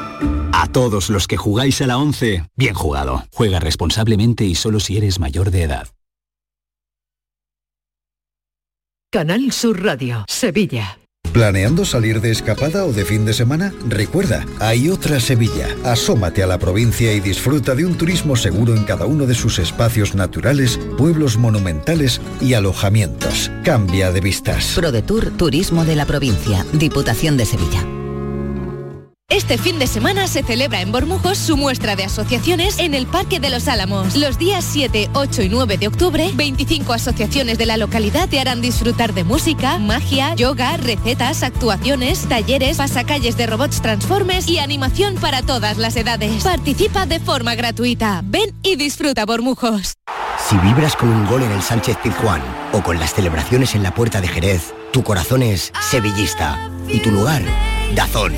[0.53, 3.23] A todos los que jugáis a la 11, bien jugado.
[3.31, 5.87] Juega responsablemente y solo si eres mayor de edad.
[9.11, 10.97] Canal Sur Radio, Sevilla.
[11.33, 13.73] ¿Planeando salir de escapada o de fin de semana?
[13.87, 15.67] Recuerda, hay otra Sevilla.
[15.85, 19.59] Asómate a la provincia y disfruta de un turismo seguro en cada uno de sus
[19.59, 23.51] espacios naturales, pueblos monumentales y alojamientos.
[23.63, 24.73] Cambia de vistas.
[24.75, 28.00] ProDetour Turismo de la Provincia, Diputación de Sevilla.
[29.31, 33.39] Este fin de semana se celebra en Bormujos su muestra de asociaciones en el Parque
[33.39, 34.17] de los Álamos.
[34.17, 38.59] Los días 7, 8 y 9 de octubre, 25 asociaciones de la localidad te harán
[38.59, 45.41] disfrutar de música, magia, yoga, recetas, actuaciones, talleres, pasacalles de robots transformes y animación para
[45.41, 46.43] todas las edades.
[46.43, 48.19] Participa de forma gratuita.
[48.25, 49.93] Ven y disfruta Bormujos.
[50.49, 52.41] Si vibras con un gol en el Sánchez Pizjuán
[52.73, 57.11] o con las celebraciones en la Puerta de Jerez, tu corazón es sevillista y tu
[57.11, 57.41] lugar,
[57.95, 58.33] Dazón.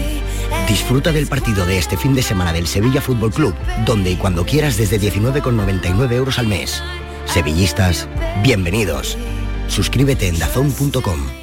[0.68, 3.54] Disfruta del partido de este fin de semana del Sevilla Fútbol Club,
[3.86, 6.82] donde y cuando quieras desde 19,99 euros al mes.
[7.26, 8.08] Sevillistas,
[8.44, 9.18] bienvenidos.
[9.68, 11.43] Suscríbete en dazón.com.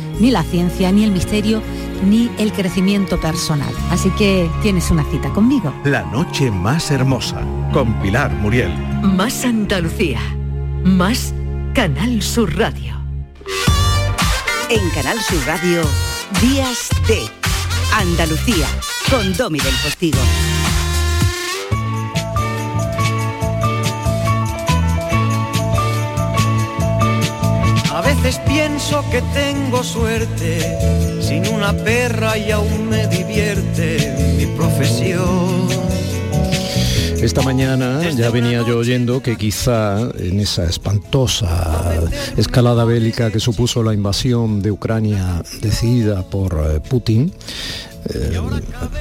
[0.21, 1.61] ni la ciencia, ni el misterio,
[2.07, 3.73] ni el crecimiento personal.
[3.89, 5.73] Así que tienes una cita conmigo.
[5.83, 7.41] La noche más hermosa
[7.73, 8.71] con Pilar Muriel.
[9.01, 10.19] Más Andalucía.
[10.83, 11.33] Más
[11.73, 13.01] Canal Sur Radio.
[14.69, 15.81] En Canal Sur Radio,
[16.41, 17.19] Días de
[17.95, 18.67] Andalucía,
[19.09, 20.19] con Domi del Postigo.
[28.23, 35.67] Veces pienso que tengo suerte, sin una perra y aún me divierte mi profesión.
[37.21, 41.93] Esta mañana ya venía yo oyendo que quizá en esa espantosa
[42.35, 47.31] escalada bélica que supuso la invasión de Ucrania decidida por eh, Putin,
[48.09, 48.39] eh,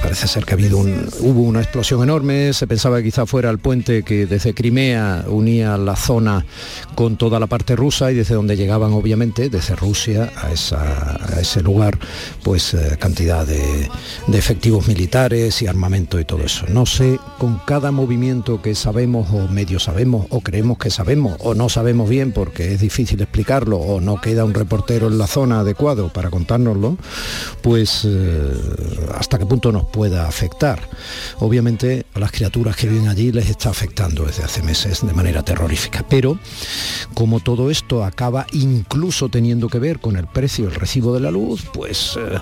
[0.03, 3.51] parece ser que ha habido un, hubo una explosión enorme, se pensaba que quizá fuera
[3.51, 6.45] el puente que desde Crimea unía la zona
[6.95, 11.41] con toda la parte rusa y desde donde llegaban obviamente desde Rusia a, esa- a
[11.41, 11.99] ese lugar
[12.43, 13.89] pues eh, cantidad de,
[14.33, 16.65] efectivos militares y armamento y todo eso.
[16.69, 21.55] No sé, con cada movimiento que sabemos o medio sabemos o creemos que sabemos o
[21.55, 25.61] no sabemos bien porque es difícil explicarlo o no queda un reportero en la zona
[25.61, 26.97] adecuado para contárnoslo,
[27.63, 28.53] pues eh,
[29.15, 30.81] hasta qué punto nos pueda afectar.
[31.39, 35.43] Obviamente a las criaturas que viven allí les está afectando desde hace meses de manera
[35.43, 36.39] terrorífica, pero
[37.15, 41.31] como todo esto acaba incluso teniendo que ver con el precio, el recibo de la
[41.31, 42.39] luz, pues, eh,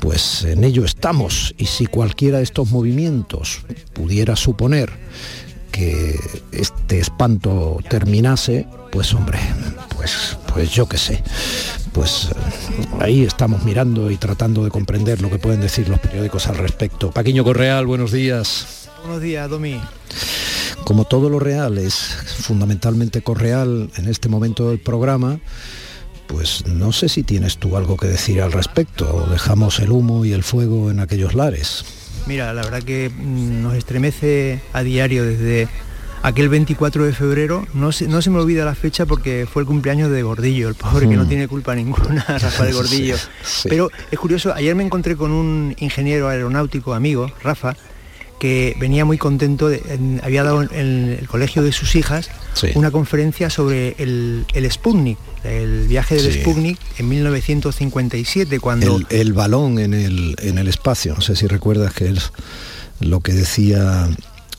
[0.00, 1.54] pues en ello estamos.
[1.58, 3.60] Y si cualquiera de estos movimientos
[3.92, 4.92] pudiera suponer
[5.78, 6.18] que
[6.50, 9.38] este espanto terminase, pues hombre,
[9.96, 11.22] pues, pues yo qué sé,
[11.92, 16.48] pues eh, ahí estamos mirando y tratando de comprender lo que pueden decir los periódicos
[16.48, 17.12] al respecto.
[17.12, 18.88] Paquiño Correal, buenos días.
[19.02, 19.80] Buenos días, Domi.
[20.82, 25.38] Como todo lo real es fundamentalmente correal en este momento del programa,
[26.26, 30.32] pues no sé si tienes tú algo que decir al respecto dejamos el humo y
[30.32, 31.84] el fuego en aquellos lares.
[32.28, 35.66] Mira, la verdad que mm, nos estremece a diario desde
[36.22, 39.66] aquel 24 de febrero, no se, no se me olvida la fecha porque fue el
[39.66, 41.28] cumpleaños de Gordillo, el pobre que no Mm.
[41.28, 43.16] tiene culpa ninguna, Rafael Gordillo.
[43.16, 43.68] Sí, sí.
[43.70, 47.76] Pero es curioso, ayer me encontré con un ingeniero aeronáutico amigo, Rafa,
[48.38, 52.68] que venía muy contento, de- en- había dado en el colegio de sus hijas Sí.
[52.74, 56.40] una conferencia sobre el, el Sputnik, el viaje del Sí.
[56.40, 58.96] Sputnik en 1957, cuando...
[58.96, 62.32] El, el balón en el, en el espacio, no sé si recuerdas que es
[63.00, 64.08] lo que decía,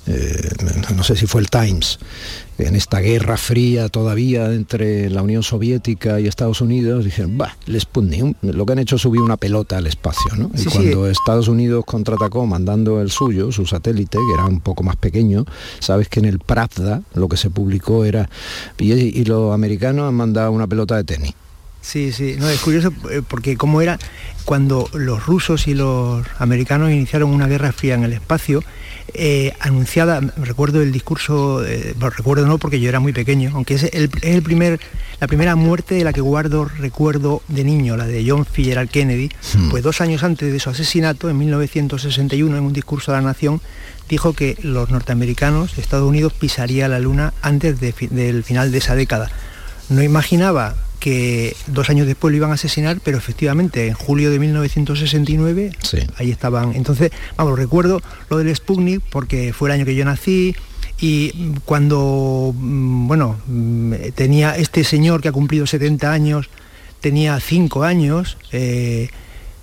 [0.07, 0.49] eh,
[0.95, 1.99] no sé si fue el Times,
[2.59, 7.79] en esta guerra fría todavía entre la Unión Soviética y Estados Unidos, dijeron, bah, el
[7.79, 10.49] Sputnik, un- lo que han hecho es subir una pelota al espacio, ¿no?
[10.55, 10.69] Sí, y sí.
[10.69, 15.45] cuando Estados Unidos contraatacó mandando el suyo, su satélite, que era un poco más pequeño,
[15.79, 18.29] sabes que en el Pravda lo que se publicó era,
[18.77, 21.33] y, y los americanos han mandado una pelota de tenis.
[21.81, 23.97] Sí, sí, no, es curioso eh, porque cómo era
[24.43, 28.63] cuando los rusos y los americanos iniciaron una guerra fría en el espacio,
[29.13, 33.75] eh, anunciada, recuerdo el discurso, eh, bueno, recuerdo no porque yo era muy pequeño, aunque
[33.75, 34.79] es, el, es el primer,
[35.19, 39.29] la primera muerte de la que guardo recuerdo de niño, la de John Fitzgerald Kennedy,
[39.69, 43.61] pues dos años antes de su asesinato, en 1961, en un discurso a la nación,
[44.09, 48.95] dijo que los norteamericanos, Estados Unidos, pisaría la luna antes de del final de esa
[48.95, 49.31] década.
[49.89, 54.39] No imaginaba que dos años después lo iban a asesinar, pero efectivamente en julio de
[54.39, 55.71] 1969
[56.17, 56.75] ahí estaban.
[56.75, 60.55] Entonces, vamos, recuerdo lo del Sputnik porque fue el año que yo nací
[61.01, 66.49] y cuando, mm, bueno, mm, tenía este señor que ha cumplido 70 años,
[66.99, 69.09] tenía 5 años, eh,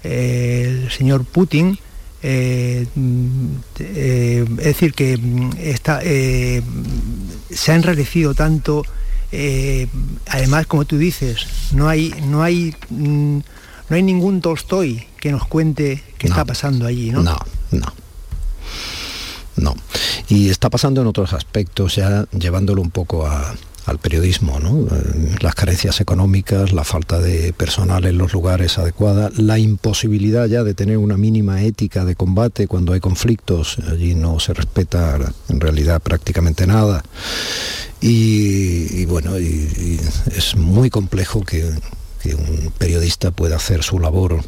[0.08, 1.78] eh, el señor Putin,
[2.22, 3.46] eh, mm,
[3.80, 5.18] eh, es decir, que
[5.58, 6.62] está, se
[7.72, 8.84] ha enrarecido tanto,
[9.32, 9.88] eh,
[10.26, 13.38] además, como tú dices, no hay, no hay, mm,
[13.88, 17.22] no hay ningún Tolstoy que nos cuente qué está pasando allí, ¿no?
[17.22, 17.38] No,
[17.72, 17.86] no.
[19.56, 19.74] No.
[20.28, 23.54] Y está pasando en otros aspectos, ya llevándolo un poco a-
[23.86, 24.86] al periodismo, ¿no?
[24.94, 30.64] Eh, Las carencias económicas, la falta de personal en los lugares adecuados, la imposibilidad ya
[30.64, 35.18] de tener una mínima ética de combate cuando hay conflictos, allí no se respeta
[35.48, 37.04] en realidad prácticamente nada.
[38.00, 44.42] Y, bueno, es muy complejo que un periodista pueda hacer su labor.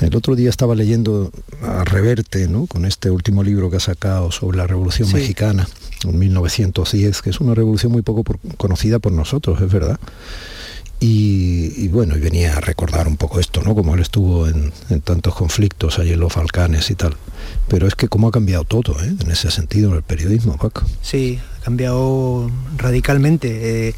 [0.00, 1.30] El otro día estaba leyendo
[1.62, 2.66] a Reverte, ¿no?
[2.66, 5.14] con este último libro que ha sacado sobre la Revolución Sí.
[5.14, 5.66] Mexicana,
[6.04, 9.98] en 1910, que es una revolución muy poco por- conocida por nosotros, es verdad.
[10.98, 13.74] Y, y bueno, y venía a recordar un poco esto, ¿no?
[13.74, 17.14] Como él estuvo en, en tantos conflictos allí en los Balcanes y tal.
[17.68, 19.14] Pero es que cómo ha cambiado todo, ¿eh?
[19.20, 20.84] En ese sentido, el periodismo, Paco.
[21.02, 23.88] Sí, ha cambiado radicalmente.
[23.88, 23.94] Eh,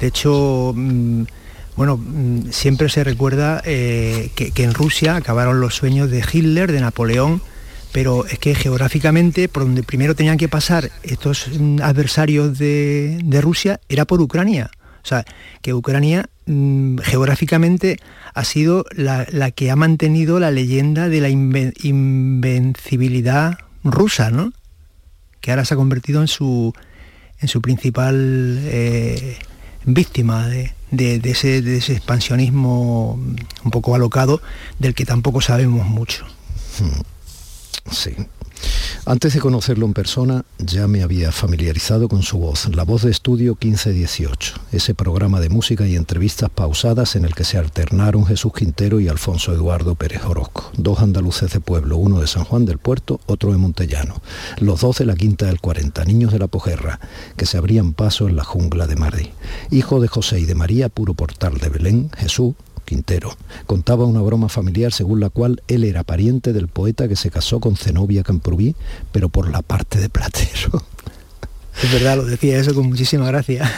[0.00, 1.22] de hecho, mm,
[1.76, 6.80] bueno, mm, siempre se recuerda eh, que, en Rusia acabaron los sueños de Hitler, de
[6.80, 7.42] Napoleón,
[7.92, 13.80] pero es que geográficamente, por donde primero tenían que pasar estos mm, adversarios de, Rusia,
[13.88, 14.70] era por Ucrania.
[15.04, 15.24] O sea,
[15.62, 17.98] que Ucrania mm, geográficamente
[18.34, 24.52] ha sido la, que ha mantenido la leyenda de la inven- invencibilidad rusa, ¿no?
[25.46, 26.74] que ahora se ha convertido en su,
[27.40, 29.38] en su principal eh,
[29.84, 31.60] víctima de, de- ese,
[31.92, 33.18] expansionismo
[33.64, 34.40] un poco alocado
[34.78, 36.26] del que tampoco sabemos mucho.
[37.90, 38.14] Sí.
[39.04, 43.10] Antes de conocerlo en persona, ya me había familiarizado con su voz, la voz de
[43.12, 48.52] estudio 1518, ese programa de música y entrevistas pausadas en el que se alternaron Jesús
[48.52, 52.78] Quintero y Alfonso Eduardo Pérez Orozco, dos andaluces de pueblo, uno de San Juan del
[52.78, 54.20] Puerto, otro de Montellano,
[54.58, 56.98] los dos de la Quinta del 40, niños de la Pojerra,
[57.36, 59.28] que se abrían paso en la jungla de Madrid.
[59.70, 62.54] Hijo de José y de María, puro portal de Belén, Jesús,
[62.86, 67.30] Quintero, contaba una broma familiar según la cual él era pariente del poeta que se
[67.30, 68.74] casó con Zenobia Camprubí,
[69.12, 70.82] pero por la parte de Platero.
[71.82, 73.70] Es verdad, lo decía eso con muchísima gracia.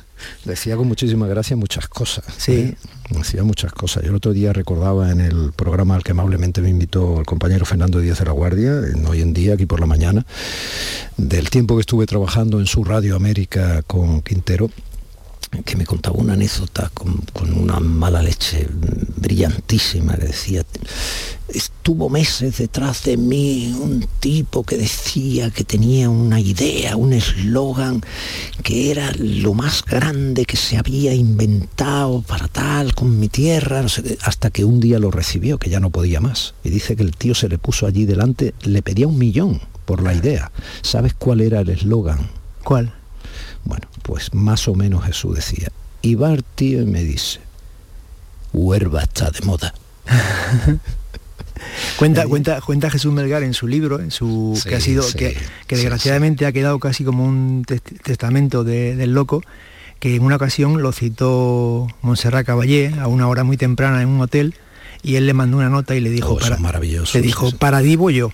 [0.44, 2.24] Decía con muchísima gracia muchas cosas.
[2.36, 2.52] Sí.
[2.52, 2.76] ¿eh?
[3.08, 4.02] Decía muchas cosas.
[4.02, 7.64] Yo el otro día recordaba en el programa al que amablemente me invitó el compañero
[7.64, 10.26] Fernando Díaz de la Guardia, en hoy en día, aquí por la mañana,
[11.16, 14.70] del tiempo que estuve trabajando en su Radio América con Quintero,
[15.64, 18.68] que me contaba una anécdota con, con una mala leche
[19.16, 20.64] brillantísima, que decía,
[21.48, 28.02] estuvo meses detrás de mí un tipo que decía que tenía una idea, un eslogan,
[28.62, 33.88] que era lo más grande que se había inventado para tal, con mi tierra, no
[33.88, 36.54] sé qué, hasta que un día lo recibió, que ya no podía más.
[36.64, 40.02] Y dice que el tío se le puso allí delante, le pedía un millón por
[40.02, 40.50] la idea.
[40.82, 42.28] ¿Sabes cuál era el eslogan?
[42.64, 42.92] ¿Cuál?
[43.66, 45.68] Bueno, pues más o menos Jesús decía.
[46.00, 47.40] Y va el tío y me dice,
[48.52, 49.74] huerva está de moda.
[51.98, 55.36] Cuenta, cuenta, cuenta Jesús Melgar en su libro, en su que ha sido, que,
[55.68, 57.64] desgraciadamente ha quedado casi como un
[58.04, 59.42] testamento del loco,
[59.98, 64.20] que en una ocasión lo citó Montserrat Caballé a una hora muy temprana en un
[64.20, 64.54] hotel
[65.02, 68.10] y él le mandó una nota y le dijo, oh, para, le dijo, para Divo
[68.10, 68.32] yo.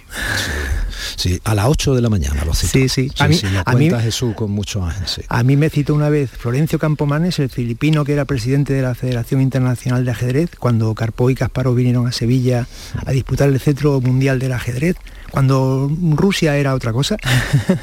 [1.22, 2.72] Sí, a las 8 de la mañana lo citó.
[2.72, 3.08] Sí, sí.
[3.20, 4.84] a mí, a mí, Jesús con mucho
[5.28, 8.96] A mí me citó una vez Florencio Campomanes, el filipino que era presidente de la
[8.96, 12.66] Federación Internacional de Ajedrez, cuando Carpo y Kasparov vinieron a Sevilla
[13.06, 14.96] a disputar el centro mundial del ajedrez,
[15.32, 17.16] cuando Rusia era otra cosa,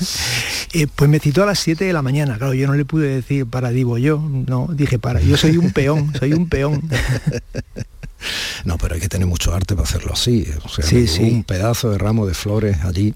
[0.73, 2.37] eh, pues me citó a las 7 de la mañana.
[2.37, 5.71] Claro, yo no le pude decir para Divo yo, no, dije para, yo soy un
[5.71, 6.83] peón, soy un peón.
[8.65, 10.45] No, pero hay que tener mucho arte para hacerlo así.
[10.65, 13.13] O sea, sí, un pedazo de ramo de flores allí.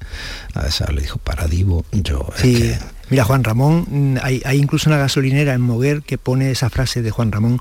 [0.54, 2.30] A esa le dijo, para Divo, yo.
[2.38, 2.74] Sí.
[3.10, 7.12] Mira, Juan Ramón, mm, hay, incluso una gasolinera en Moguer que pone esa frase de
[7.12, 7.60] Juan Ramón,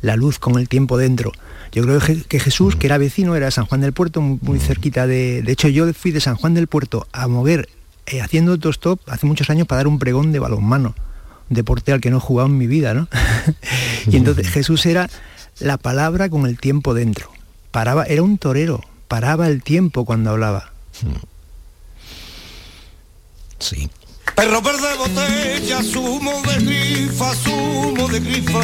[0.00, 1.32] la luz con el tiempo dentro.
[1.76, 5.42] Yo creo que Jesús, que era vecino, era San Juan del Puerto, muy, cerquita de...
[5.42, 7.68] De hecho, yo fui de San Juan del Puerto a Moguer
[8.06, 10.94] eh, haciendo autostop hace muchos años para dar un pregón de balonmano,
[11.50, 13.08] deporte al que no he jugado en mi vida, ¿no?
[14.10, 15.10] y entonces Jesús era
[15.58, 17.30] la palabra con el tiempo dentro.
[17.72, 20.72] Paraba, era un torero, paraba el tiempo cuando hablaba.
[23.58, 23.90] Sí.
[24.34, 28.60] Perro verde botella, sumo de grifa, sumo de grifa.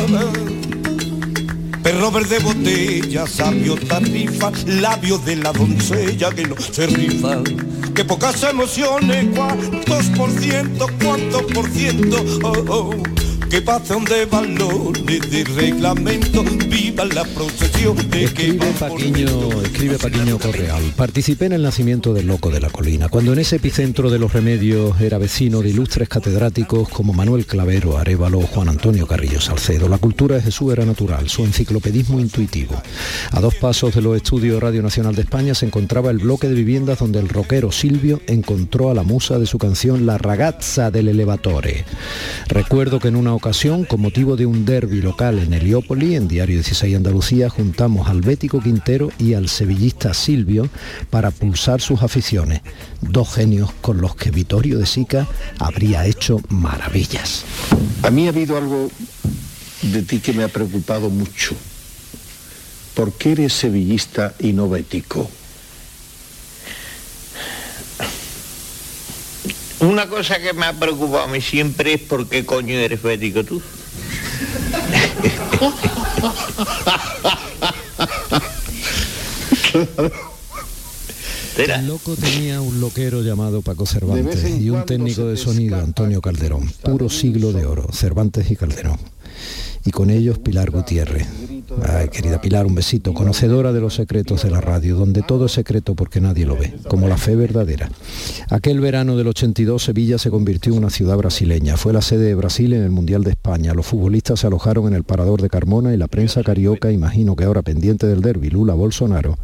[1.83, 7.43] Perro verde botella, sabio tarifa, labio de la doncella que no se rifa.
[7.95, 12.25] Que pocas emociones, cuántos por ciento, cuántos por ciento.
[12.45, 13.22] Oh, oh
[13.53, 20.83] que de valores de reglamento, viva la procesión de escribe Paquiño, escribe Paquiño Correal.
[20.97, 24.33] Participé en el nacimiento del loco de la colina, cuando en ese epicentro de los
[24.33, 29.87] remedios era vecino de ilustres catedráticos como Manuel Clavero, Arevalo o Juan Antonio Carrillo Salcedo.
[29.87, 32.81] La cultura de Jesús era natural, su enciclopedismo intuitivo.
[33.33, 36.55] A dos pasos de los estudios Radio Nacional de España se encontraba el bloque de
[36.55, 41.09] viviendas donde el rockero Silvio encontró a la musa de su canción La ragazza del
[41.09, 41.85] elevatore.
[42.49, 43.42] Recuerdo que en una ocasión,
[43.89, 48.61] con motivo de un derby local en Heliópolis, en Diario 16 Andalucía, juntamos al bético
[48.61, 50.69] Quintero y al sevillista Silvio
[51.11, 52.61] para pulsar sus aficiones,
[53.01, 55.27] dos genios con los que Vittorio de Sica
[55.59, 57.45] habría hecho maravillas.
[58.05, 58.89] A mí ha habido algo
[59.83, 61.57] de ti que me ha preocupado mucho.
[62.95, 65.29] ¿Por qué eres sevillista y no bético?
[69.83, 73.43] Una cosa que me ha preocupado a mí siempre es por qué coño eres bético
[73.43, 73.61] tú.
[81.57, 86.73] El loco tenía un loquero llamado Paco Cervantes y un técnico de sonido, Antonio Calderón.
[86.83, 88.99] Puro siglo de oro, Cervantes y Calderón
[89.85, 91.27] y con ellos Pilar Gutiérrez.
[91.89, 95.53] Ay, querida Pilar, un besito, conocedora de los secretos de la radio, donde todo es
[95.53, 97.89] secreto porque nadie lo ve, como la fe verdadera.
[98.51, 101.77] Aquel verano del 82 Sevilla se convirtió en una ciudad brasileña.
[101.77, 103.75] Fue la sede de Brasil en el Mundial de España.
[103.75, 107.45] Los futbolistas se alojaron en el parador de Carmona y la prensa carioca, imagino que
[107.45, 109.39] ahora pendiente del derby, Lula Bolsonaro,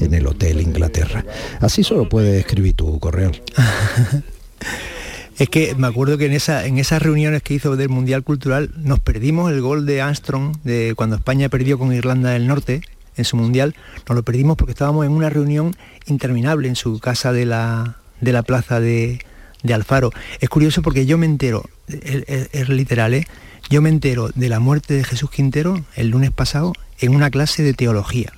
[0.00, 1.24] en el Hotel Inglaterra.
[1.60, 3.30] Así solo puedes escribir tu correo.
[5.40, 8.72] Es que me acuerdo que en, esa, en esas reuniones que hizo del Mundial Cultural
[8.76, 12.82] nos perdimos el gol de Armstrong de cuando España perdió con Irlanda del Norte
[13.16, 13.74] en su Mundial.
[14.06, 15.74] Nos lo perdimos porque estábamos en una reunión
[16.04, 19.24] interminable en su casa de la, de la plaza de,
[19.72, 20.10] Alfaro.
[20.40, 23.26] Es curioso porque yo me entero, es, literal, ¿eh?
[23.70, 27.62] yo me entero de la muerte de Jesús Quintero el lunes pasado en una clase
[27.62, 28.30] de teología.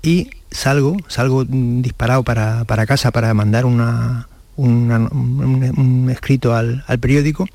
[0.00, 4.26] Y salgo, salgo disparado para, para casa para mandar una,
[4.56, 7.46] un, escrito al, periódico,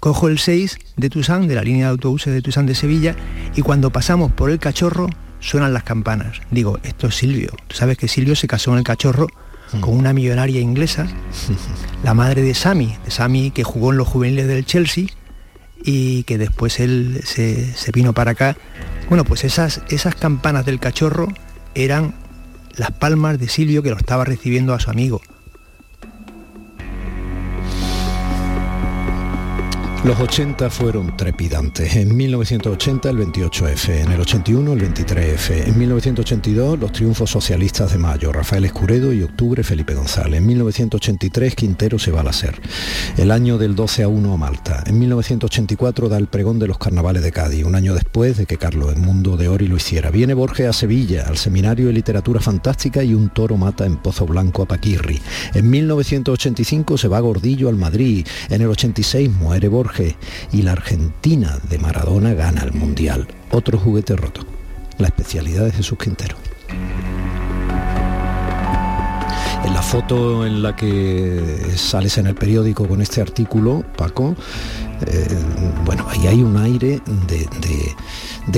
[0.00, 3.16] cojo el 6 de Tusán, de la línea de autobuses de Tusán de Sevilla,
[3.54, 5.08] y cuando pasamos por el cachorro
[5.40, 6.40] suenan las campanas.
[6.50, 7.50] Digo, esto es Silvio.
[7.68, 9.26] Tú sabes que Silvio se casó en el cachorro
[9.80, 11.06] con una millonaria inglesa,
[12.04, 15.06] la madre de Sami, de Sami que jugó en los juveniles del Chelsea
[15.84, 18.56] y que después él se, se vino para acá.
[19.08, 21.28] Bueno, pues esas, esas campanas del cachorro
[21.74, 22.14] eran
[22.76, 25.20] las palmas de Silvio que lo estaba recibiendo a su amigo.
[30.04, 31.94] Los 80 fueron trepidantes.
[31.94, 37.98] En 1980 el 28F, en el 81 el 23F, en 1982 los triunfos socialistas de
[37.98, 40.38] mayo, Rafael Escuredo y octubre Felipe González.
[40.38, 42.60] En 1983 Quintero se va a la SER.
[43.16, 44.82] El año del 12 a 1 a Malta.
[44.88, 48.58] En 1984 da el pregón de los carnavales de Cádiz, un año después de que
[48.58, 50.10] Carlos Edmundo de Ori lo hiciera.
[50.10, 54.26] Viene Borges a Sevilla, al Seminario de Literatura Fantástica y un toro mata en Pozo
[54.26, 55.22] Blanco a Paquirri.
[55.54, 58.26] En 1985 se va Gordillo al Madrid.
[58.50, 59.91] En el 86 muere Borges
[60.52, 63.26] y la Argentina de Maradona gana el Mundial.
[63.50, 64.42] Otro juguete roto,
[64.98, 66.36] la especialidad de Jesús Quintero.
[69.64, 71.40] En la foto en la que
[71.76, 74.34] sales en el periódico con este artículo, Paco,
[75.06, 75.38] eh,
[75.84, 77.94] bueno, ahí hay un aire de, de,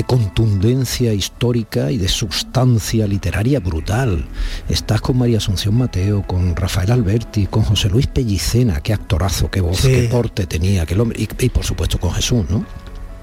[0.05, 4.27] contundencia histórica y de sustancia literaria brutal.
[4.69, 9.61] Estás con María Asunción Mateo, con Rafael Alberti, con José Luis Pellicena, qué actorazo, qué
[9.61, 12.65] voz, qué porte tenía aquel hombre, y, por supuesto con Jesús, ¿no?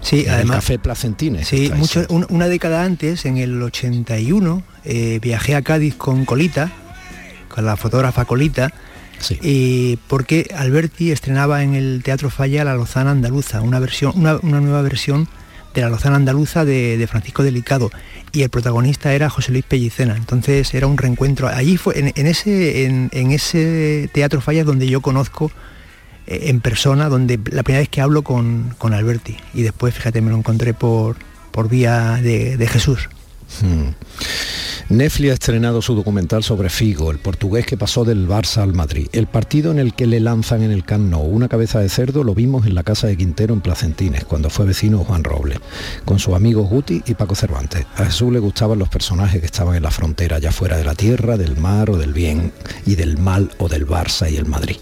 [0.02, 0.58] Sí, además.
[0.58, 1.48] café Placentines.
[1.48, 6.72] Sí, mucho, una década antes, en el 81, eh, viajé a Cádiz con Colita,
[7.50, 8.74] con la fotógrafa Colita,
[9.42, 14.82] y porque Alberti estrenaba en el Teatro Falla la Lozana Andaluza, una, versión, una, nueva
[14.82, 15.28] versión
[15.74, 17.92] de la Lozana Andaluza de, Francisco Delicado
[18.32, 20.16] y el protagonista era José Luis Pellicena.
[20.16, 21.48] Entonces era un reencuentro.
[21.48, 25.52] Allí fue, en, ese, en, ese Teatro Falla donde yo conozco
[26.28, 29.38] eh, en persona, donde la primera vez que hablo con, con Alberti.
[29.54, 31.18] Y después, fíjate, me lo encontré por,
[31.52, 33.10] por vía de, Jesús.
[33.62, 33.92] Hmm.
[34.92, 39.08] Netflix ha estrenado su documental sobre Figo, el portugués que pasó del Barça al Madrid.
[39.14, 42.26] El partido en el que le lanzan en el Camp Nou una cabeza de cerdo
[42.26, 45.60] lo vimos en la casa de Quintero en Placentines, cuando fue vecino Juan Robles,
[46.04, 47.86] con sus amigos Guti y Paco Cervantes.
[47.96, 50.94] A Jesús le gustaban los personajes que estaban en la frontera, ya fuera de la
[50.94, 52.52] tierra, del mar o del bien,
[52.86, 54.76] y del mal o del Barça y el Madrid.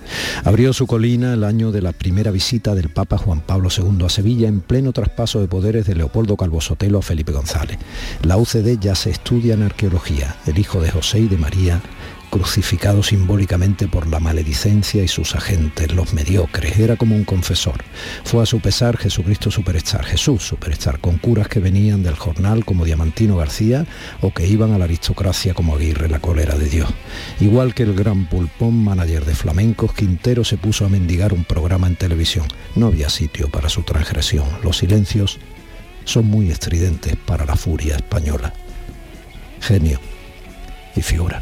[0.43, 4.09] Abrió su colina el año de la primera visita del Papa Juan Pablo II a
[4.09, 7.77] Sevilla en pleno traspaso de poderes de Leopoldo Calvo Sotelo a Felipe González.
[8.23, 9.98] La UCD ya se estudia en arqueología
[10.45, 11.81] el hijo de José y de María,
[12.29, 17.83] crucificado simbólicamente por la maledicencia y sus agentes, los mediocres, era como un confesor.
[18.23, 22.85] Fue a su pesar Jesucristo Superstar, Jesús Superstar, con curas que venían del jornal como
[22.85, 23.85] Diamantino García
[24.21, 26.89] o que iban a la aristocracia como Aguirre, la cólera de Dios.
[27.39, 31.87] Igual que el gran pulpón manager de flamencos, Quintero se puso a mendigar un programa
[31.87, 32.45] en televisión.
[32.75, 34.47] No había sitio para su transgresión.
[34.63, 35.39] Los silencios
[36.05, 38.53] son muy estridentes para la furia española
[39.59, 39.99] genio
[40.95, 41.41] y figura.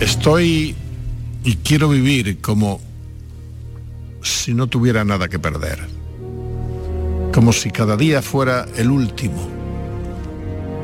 [0.00, 0.74] Estoy
[1.44, 2.80] y quiero vivir como
[4.22, 5.78] si no tuviera nada que perder,
[7.32, 9.48] como si cada día fuera el último,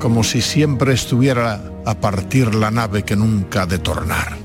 [0.01, 4.37] como si siempre estuviera a partir la nave que nunca ha de tornar.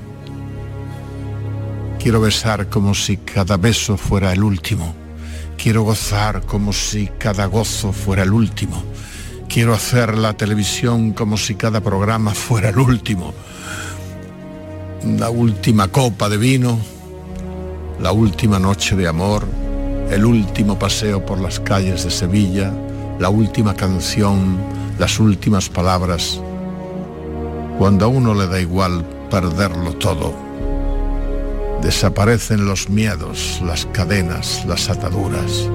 [1.99, 4.95] Quiero besar como si cada beso fuera el último.
[5.57, 8.84] Quiero gozar como si cada gozo fuera el último.
[9.52, 13.34] Quiero hacer la televisión como si cada programa fuera el último.
[15.20, 16.80] La última copa de vino,
[17.99, 19.43] la última noche de amor,
[20.10, 22.72] el último paseo por las calles de Sevilla,
[23.20, 24.56] la última canción,
[24.97, 26.39] las últimas palabras.
[27.78, 30.34] Cuando a uno le da igual perderlo todo,
[31.82, 35.68] desaparecen los miedos, las cadenas, las ataduras,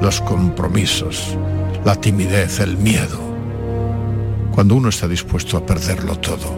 [0.00, 1.36] los compromisos,
[1.84, 3.23] la timidez, el miedo.
[4.54, 6.56] Cuando uno está dispuesto a perderlo todo,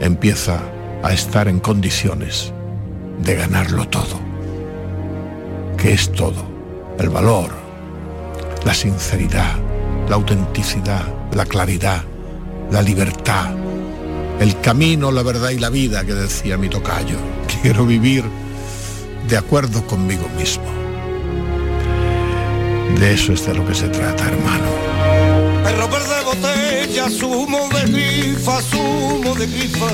[0.00, 0.60] empieza
[1.02, 2.52] a estar en condiciones
[3.20, 4.20] de ganarlo todo.
[5.76, 6.46] ¿Qué es todo?
[7.00, 7.50] El valor,
[8.64, 9.56] la sinceridad,
[10.08, 11.02] la autenticidad,
[11.34, 12.04] la claridad,
[12.70, 13.52] la libertad,
[14.38, 17.16] el camino, la verdad y la vida que decía mi tocayo.
[17.62, 18.22] Quiero vivir
[19.28, 20.70] de acuerdo conmigo mismo.
[23.00, 24.70] De eso es de lo que se trata, hermano.
[26.82, 29.86] Botella, sumo de grifa, sumo de grifa.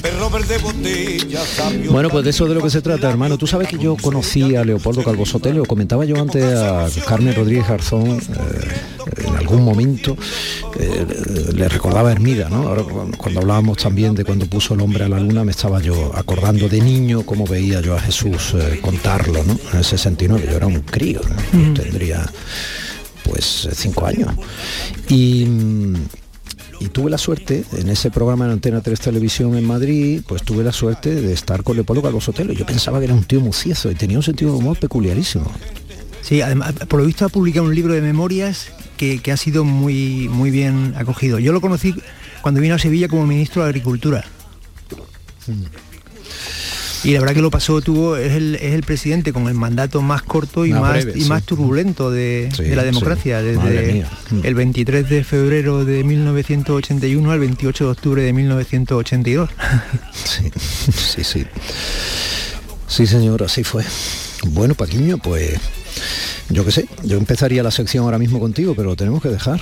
[0.00, 1.40] Perro verde botella,
[1.90, 3.36] bueno, pues de eso de lo que se trata, hermano.
[3.36, 7.66] Tú sabes que yo conocí a Leopoldo Calvo Sotelo, comentaba yo antes a Carmen Rodríguez
[7.66, 10.16] Garzón, eh, en algún momento
[10.78, 11.04] eh,
[11.54, 12.68] le recordaba a Hermida, ¿no?
[12.68, 12.84] Ahora
[13.18, 16.68] cuando hablábamos también de cuando puso el hombre a la luna, me estaba yo acordando
[16.68, 19.58] de niño cómo veía yo a Jesús eh, contarlo, ¿no?
[19.72, 21.20] En el 69, yo era un crío,
[21.74, 22.24] tendría
[23.30, 24.28] pues cinco años.
[25.08, 25.46] Y,
[26.92, 30.72] tuve la suerte, en ese programa de Antena 3 Televisión en Madrid, pues tuve la
[30.72, 32.52] suerte de estar con Leopoldo Calvo Sotelo.
[32.52, 35.50] Yo pensaba que era un tío muy cieso y tenía un sentido de humor peculiarísimo.
[36.22, 40.28] Sí, además, por lo visto ha publicado un libro de memorias que, ha sido muy,
[40.28, 41.38] muy bien acogido.
[41.38, 41.94] Yo lo conocí
[42.42, 44.24] cuando vino a Sevilla como ministro de Agricultura.
[45.46, 45.89] Mm.
[47.02, 50.66] Y la verdad que lo pasó, tuvo, es el, presidente con el mandato más corto
[50.66, 54.04] y, más, y más turbulento de, la democracia, desde
[54.42, 59.50] el 23 de febrero de 1981 al 28 de octubre de 1982.
[60.24, 60.50] Sí,
[60.92, 61.46] sí, sí.
[62.86, 63.84] Sí, señor, así fue.
[64.48, 65.58] Bueno, Paquiño, pues
[66.48, 69.60] yo qué sé, yo empezaría la sección ahora mismo contigo, pero lo tenemos que dejar.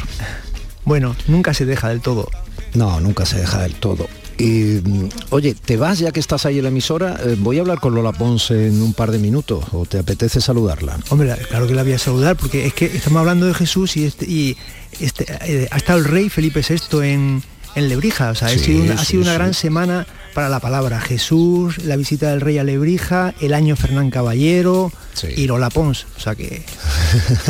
[0.84, 2.28] Bueno, nunca se deja del todo.
[2.74, 4.08] No, nunca se deja del todo.
[4.38, 4.80] Y,
[5.30, 7.18] oye, ¿te vas ya que estás ahí en la emisora?
[7.24, 10.40] Eh, voy a hablar con Lola Ponce en un par de minutos, ¿o te apetece
[10.40, 10.98] saludarla?
[11.08, 14.04] Hombre, claro que la voy a saludar, porque es que estamos hablando de Jesús y,
[14.04, 14.56] este, y
[15.00, 17.42] este, eh, ha estado el rey Felipe VI en,
[17.74, 18.30] en Lebrija.
[18.30, 19.38] O sea, ha sido una, ha sido una sí.
[19.38, 24.10] gran semana para la palabra Jesús, la visita del rey a Lebrija, el año Fernán
[24.10, 24.92] Caballero
[25.36, 26.06] y Lola Pons.
[26.16, 26.62] O sea que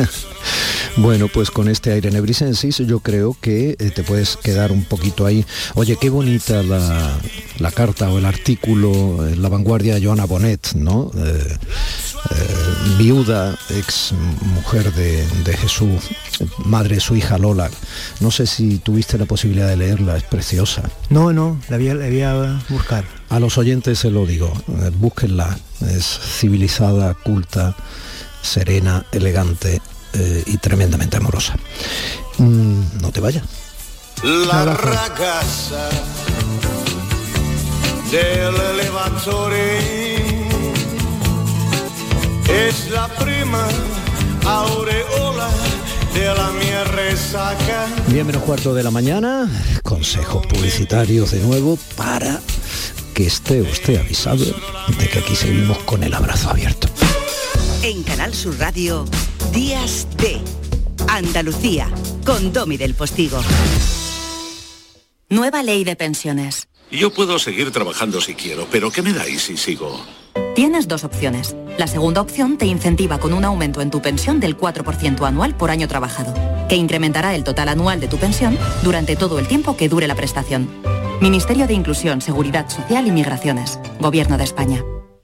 [0.97, 5.25] Bueno, pues con este aire nebrisensis yo creo que eh, te puedes quedar un poquito
[5.25, 5.45] ahí.
[5.75, 7.17] Oye, qué bonita la,
[7.59, 11.11] la carta o el artículo en La Vanguardia de Joana Bonet, ¿no?
[11.15, 11.57] Eh,
[12.31, 14.13] eh, viuda, ex
[14.55, 16.01] mujer de, de Jesús,
[16.65, 17.69] madre de su hija Lola.
[18.19, 20.83] No sé si tuviste la posibilidad de leerla, es preciosa.
[21.09, 23.05] no, no, la voy a, la voy a buscar.
[23.29, 27.75] A los oyentes se lo digo, eh, búsquenla, es civilizada, culta,
[28.41, 29.81] serena, elegante
[30.13, 31.55] eh, y tremendamente amorosa.
[32.37, 33.43] Mm, no te vayas.
[34.23, 35.89] La ragazza
[38.11, 39.79] dell'elevatore
[42.49, 43.65] es la prima
[44.45, 45.49] aureola
[46.13, 47.87] della mia resaca.
[48.07, 49.49] Bien menos cuarto de la mañana,
[49.83, 52.41] consejos publicitarios de nuevo para
[53.13, 54.45] que esté usted avisado
[54.97, 56.87] de que aquí seguimos con el abrazo abierto.
[57.83, 59.05] En Canal Sur Radio,
[59.53, 60.39] Días de
[61.07, 61.89] Andalucía,
[62.25, 63.41] con Domi del Postigo.
[65.29, 66.67] Nueva ley de pensiones.
[66.91, 69.99] Yo puedo seguir trabajando si quiero, pero ¿qué me dais si sigo?
[70.55, 71.55] Tienes dos opciones.
[71.77, 75.71] La segunda opción te incentiva con un aumento en tu pensión del 4% anual por
[75.71, 76.33] año trabajado,
[76.67, 80.15] que incrementará el total anual de tu pensión durante todo el tiempo que dure la
[80.15, 80.69] prestación.
[81.21, 83.79] Ministerio de Inclusión, Seguridad Social y Migraciones.
[83.99, 84.83] Gobierno de España.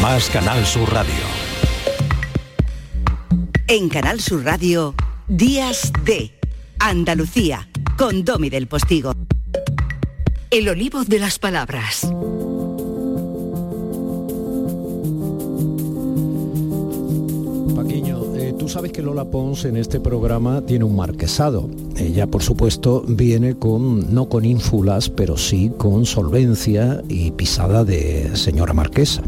[0.00, 1.12] más Canal Sur Radio.
[3.66, 4.94] En Canal Sur Radio,
[5.28, 6.32] Días de
[6.78, 7.68] Andalucía,
[7.98, 9.12] con Domi del Postigo.
[10.50, 12.02] El olivo de las palabras.
[17.74, 21.68] Paquiño, eh, tú sabes que Lola Pons en este programa tiene un marquesado.
[22.12, 28.36] Ella, por supuesto, viene con, no con ínfulas, pero sí con solvencia y pisada de
[28.36, 29.22] señora marquesa.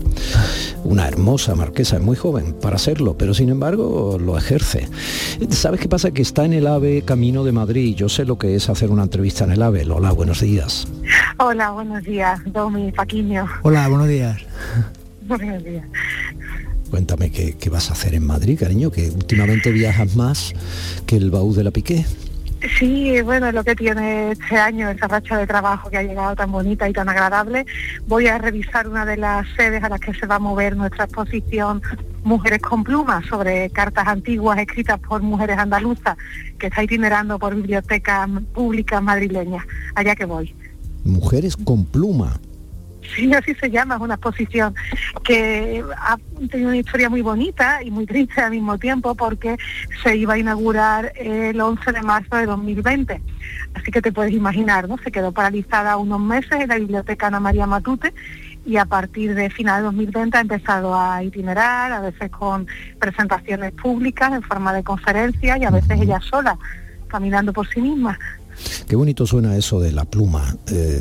[0.84, 4.86] Una hermosa marquesa, es muy joven para serlo, pero sin embargo lo ejerce.
[5.48, 6.10] ¿Sabes qué pasa?
[6.10, 7.96] Que está en el AVE camino de Madrid.
[7.96, 9.86] Yo sé lo que es hacer una entrevista en el AVE.
[9.86, 10.86] Lola, buenos días.
[11.38, 13.46] Hola, buenos días, Domi, Paquiño.
[13.62, 14.42] Hola, buenos días.
[15.26, 15.86] Buenos días.
[16.90, 20.52] Cuéntame qué, qué vas a hacer en Madrid, cariño, que últimamente viajas más
[21.06, 22.04] que el baúl de la Piqué.
[22.78, 26.50] Sí, bueno, lo que tiene este año, esa racha de trabajo que ha llegado tan
[26.50, 27.66] bonita y tan agradable,
[28.06, 31.04] voy a revisar una de las sedes a las que se va a mover nuestra
[31.04, 31.82] exposición
[32.22, 36.16] Mujeres con Plumas sobre cartas antiguas escritas por mujeres andaluzas
[36.58, 39.64] que está itinerando por bibliotecas públicas madrileñas.
[39.94, 40.54] Allá que voy.
[41.04, 42.40] Mujeres con pluma.
[43.14, 44.74] Sí, así se llama, es una exposición
[45.22, 46.16] que ha
[46.50, 49.56] tenido una historia muy bonita y muy triste al mismo tiempo porque
[50.02, 53.22] se iba a inaugurar el 11 de marzo de 2020.
[53.74, 54.96] Así que te puedes imaginar, ¿no?
[54.98, 58.14] Se quedó paralizada unos meses en la biblioteca Ana María Matute
[58.64, 62.66] y a partir de final de 2020 ha empezado a itinerar, a veces con
[62.98, 66.56] presentaciones públicas en forma de conferencia y a veces ella sola,
[67.08, 68.18] caminando por sí misma.
[68.88, 71.00] Qué bonito suena eso de la pluma, eh,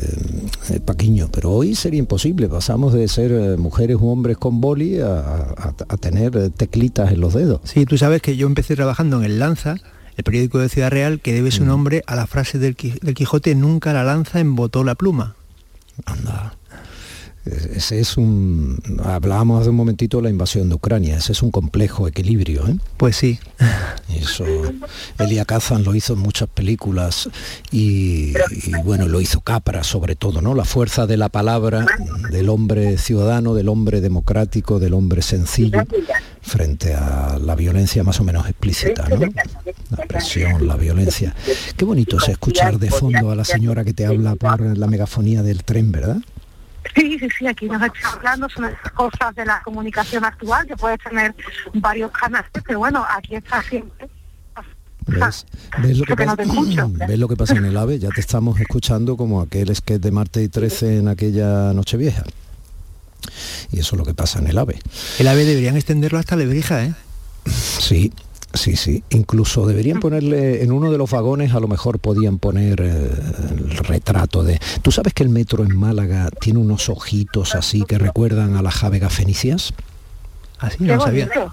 [0.70, 2.48] eh, Paquiño, pero hoy sería imposible.
[2.48, 7.12] Pasamos de ser eh, mujeres u hombres con boli a, a- a tener eh, teclitas
[7.12, 7.62] en los dedos.
[7.64, 9.76] Sí, tú sabes que yo empecé trabajando en el Lanza,
[10.18, 13.56] el periódico de Ciudad Real, que debe su nombre a la frase del, del Quijote,
[13.56, 15.36] nunca la lanza embotó la pluma.
[17.46, 18.82] Ese es un...
[19.04, 22.68] Hablábamos hace un momentito de la invasión de Ucrania, ese es un complejo equilibrio.
[22.68, 22.78] ¿eh?
[22.96, 23.40] Pues sí.
[24.16, 24.46] Eso,
[25.20, 27.30] Elia Kazan lo hizo en muchas películas
[27.72, 30.54] y, y, bueno, lo hizo Capra sobre todo, ¿no?
[30.54, 31.86] La fuerza de la palabra
[32.32, 35.84] del hombre ciudadano, del hombre democrático, del hombre sencillo
[36.42, 39.20] frente a la violencia más o menos explícita, ¿no?
[39.98, 41.36] La presión, la violencia.
[41.76, 45.44] Qué bonito es escuchar de fondo a la señora que te habla por la megafonía
[45.44, 46.18] del tren, ¿verdad?
[46.96, 50.76] Sí, sí, sí, aquí nos está hablando, son esas cosas de la comunicación actual, que
[50.76, 51.34] puedes tener
[51.74, 54.10] varios canales, pero bueno, aquí está siempre.
[55.06, 55.46] ¿Ves?
[55.82, 56.90] ¿Ves lo, que que no pasa, te escucho.
[57.08, 58.00] ¿Ves lo que pasa en el AVE?
[58.00, 62.24] Ya te estamos escuchando como aquel sketch de Marte y 13 en aquella Nochevieja.
[63.72, 64.80] Y eso es lo que pasa en el AVE.
[65.20, 66.94] El ave deberían extenderlo hasta Lebrija, ¿eh?
[67.46, 68.14] Sí,
[68.54, 69.04] sí, sí.
[69.10, 73.10] Incluso deberían ponerle en uno de los vagones, a lo mejor podían poner eh,
[73.52, 74.60] el retrato de...
[74.82, 78.76] ¿Tú sabes que el metro en Málaga tiene unos ojitos así que recuerdan a las
[78.76, 79.74] jávegas fenicias?
[80.64, 81.28] Así Qué no lo sabía.
[81.28, 81.52] bonito.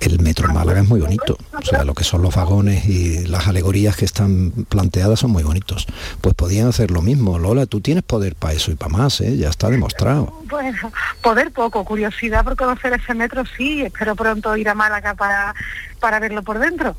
[0.00, 1.38] El metro en Málaga es muy bonito.
[1.56, 5.44] O sea, lo que son los vagones y las alegorías que están planteadas son muy
[5.44, 5.86] bonitos.
[6.20, 7.38] Pues podían hacer lo mismo.
[7.38, 9.36] Lola, tú tienes poder para eso y para más, ¿eh?
[9.36, 10.32] Ya está demostrado.
[10.50, 10.92] Bueno,
[11.22, 15.54] poder poco, curiosidad por conocer ese metro sí, espero pronto ir a Málaga para,
[16.00, 16.96] para verlo por dentro.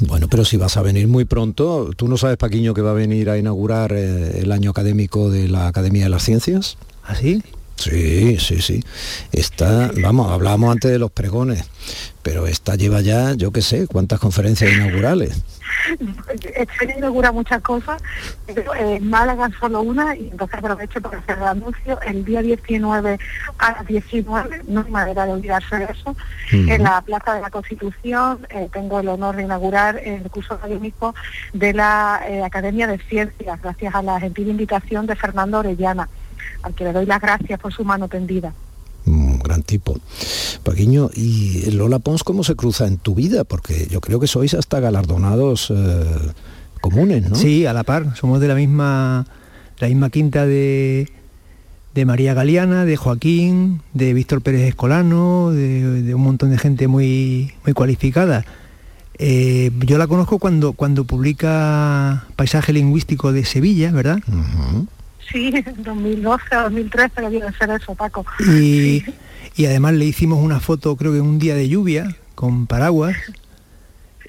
[0.00, 2.94] Bueno, pero si vas a venir muy pronto, ¿tú no sabes, Paquiño, que va a
[2.94, 6.78] venir a inaugurar eh, el año académico de la Academia de las Ciencias?
[7.04, 7.42] ¿Así?
[7.82, 8.84] Sí, sí, sí.
[9.32, 11.68] Está, vamos, hablábamos antes de los pregones,
[12.22, 15.42] pero esta lleva ya, yo qué sé, cuántas conferencias inaugurales.
[16.80, 18.00] Año inaugura muchas cosas,
[18.46, 22.40] pero eh, en Málaga solo una, y entonces aprovecho para hacer el anuncio, el día
[22.40, 23.18] 19
[23.58, 26.14] a las 19, no hay manera de olvidarse de eso,
[26.52, 31.14] en la Plaza de la Constitución eh, tengo el honor de inaugurar el curso académico
[31.52, 36.08] de la eh, Academia de Ciencias, gracias a la gentil invitación de Fernando Orellana,
[36.62, 38.52] al que le doy las gracias por su mano tendida.
[39.04, 39.98] Un gran tipo.
[40.62, 43.44] Paquiño, ¿y Lola Pons cómo se cruza en tu vida?
[43.44, 46.04] Porque yo creo que sois hasta galardonados eh,
[46.80, 47.34] comunes, ¿no?
[47.34, 48.16] Sí, a la par.
[48.16, 49.26] Somos de la misma,
[49.78, 51.08] la misma quinta de,
[51.94, 56.86] de María Galeana, de Joaquín, de Víctor Pérez Escolano, de, de un montón de gente
[56.86, 58.44] muy, muy cualificada.
[59.18, 64.18] Eh, yo la conozco cuando, cuando publica Paisaje Lingüístico de Sevilla, ¿verdad?
[65.30, 68.24] Sí, en 2012 o 2013 debió de ser eso, Paco.
[68.40, 69.04] Y,
[69.56, 73.16] y además le hicimos una foto, creo que un día de lluvia, con paraguas.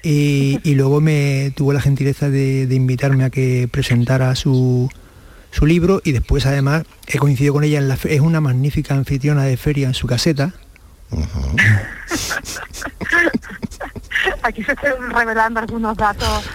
[0.02, 4.90] Y, y luego me tuvo la gentileza de, de invitarme a que presentara su,
[5.54, 9.44] su libro y después además he coincidido con ella en la es una magnífica anfitriona
[9.44, 10.52] de feria en su caseta.
[14.42, 16.50] Aquí se están revelando algunos datos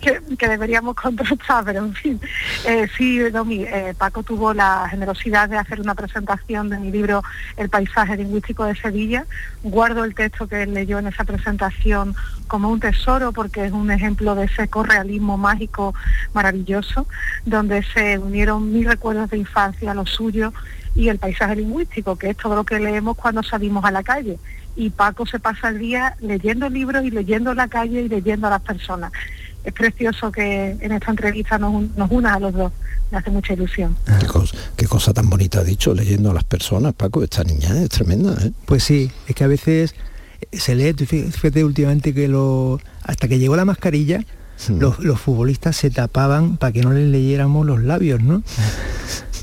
[0.00, 2.20] que, deberíamos contrastar, pero en fin.
[2.64, 7.22] Eh, sí, Domi, eh, Paco tuvo la generosidad de hacer una presentación de mi libro
[7.56, 9.26] El paisaje lingüístico de Sevilla.
[9.62, 12.14] Guardo el texto que él leyó en esa presentación
[12.46, 15.94] como un tesoro porque es un ejemplo de ese correalismo mágico
[16.32, 17.08] maravilloso,
[17.44, 20.52] donde se unieron mis recuerdos de infancia, los suyos
[20.96, 24.38] y el paisaje lingüístico, que es todo lo que leemos cuando salimos a la calle.
[24.74, 28.50] Y Paco se pasa el día leyendo libros y leyendo la calle y leyendo a
[28.50, 29.12] las personas.
[29.64, 32.72] Es precioso que en esta entrevista nos, un- nos una a los dos.
[33.10, 33.96] Me hace mucha ilusión.
[34.20, 37.22] Qué, cos- qué cosa tan bonita ha dicho, leyendo a las personas, Paco.
[37.22, 38.52] Esta niña es tremenda, ¿eh?
[38.64, 39.94] Pues sí, es que a veces
[40.52, 44.24] se lee, fíjate últimamente que lo, hasta que llegó la mascarilla,
[44.68, 48.42] los, los futbolistas se tapaban para que no les leyéramos los labios, ¿no?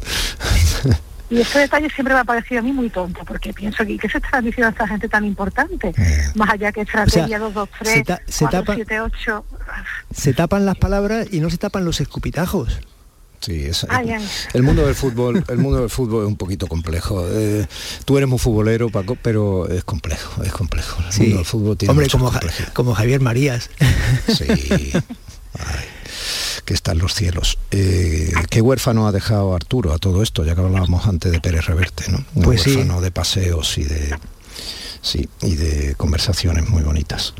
[1.30, 4.08] Y este detalle siempre me ha parecido a mí muy tonto, porque pienso que ¿qué
[4.08, 5.92] se está diciendo a esta gente tan importante?
[6.34, 9.44] Más allá que estrategia 2, 2, 3, se ta- se 4, tapa- 7, 8.
[10.12, 12.80] Se tapan las palabras y no se tapan los escupitajos.
[13.40, 14.28] Sí, es, Ay, ay.
[14.54, 17.24] el mundo del fútbol, el mundo del fútbol es un poquito complejo.
[17.30, 17.64] Eh,
[18.04, 21.00] tú eres muy futbolero, Paco, pero es complejo, es complejo.
[21.12, 22.40] El mundo del fútbol tiene Hombre, como, Ja-
[22.74, 23.70] como Javier Marías.
[24.26, 24.46] Sí.
[25.58, 25.84] Ay,
[26.62, 27.58] que está en los cielos.
[27.70, 30.44] Eh, ¿Qué huérfano ha dejado Arturo a todo esto?
[30.44, 32.24] Ya que hablábamos antes de Pérez Reverte, ¿no?
[32.34, 32.70] Un Pues sí.
[32.76, 34.14] huérfano de paseos y de
[35.02, 37.34] sí, y de conversaciones muy bonitas.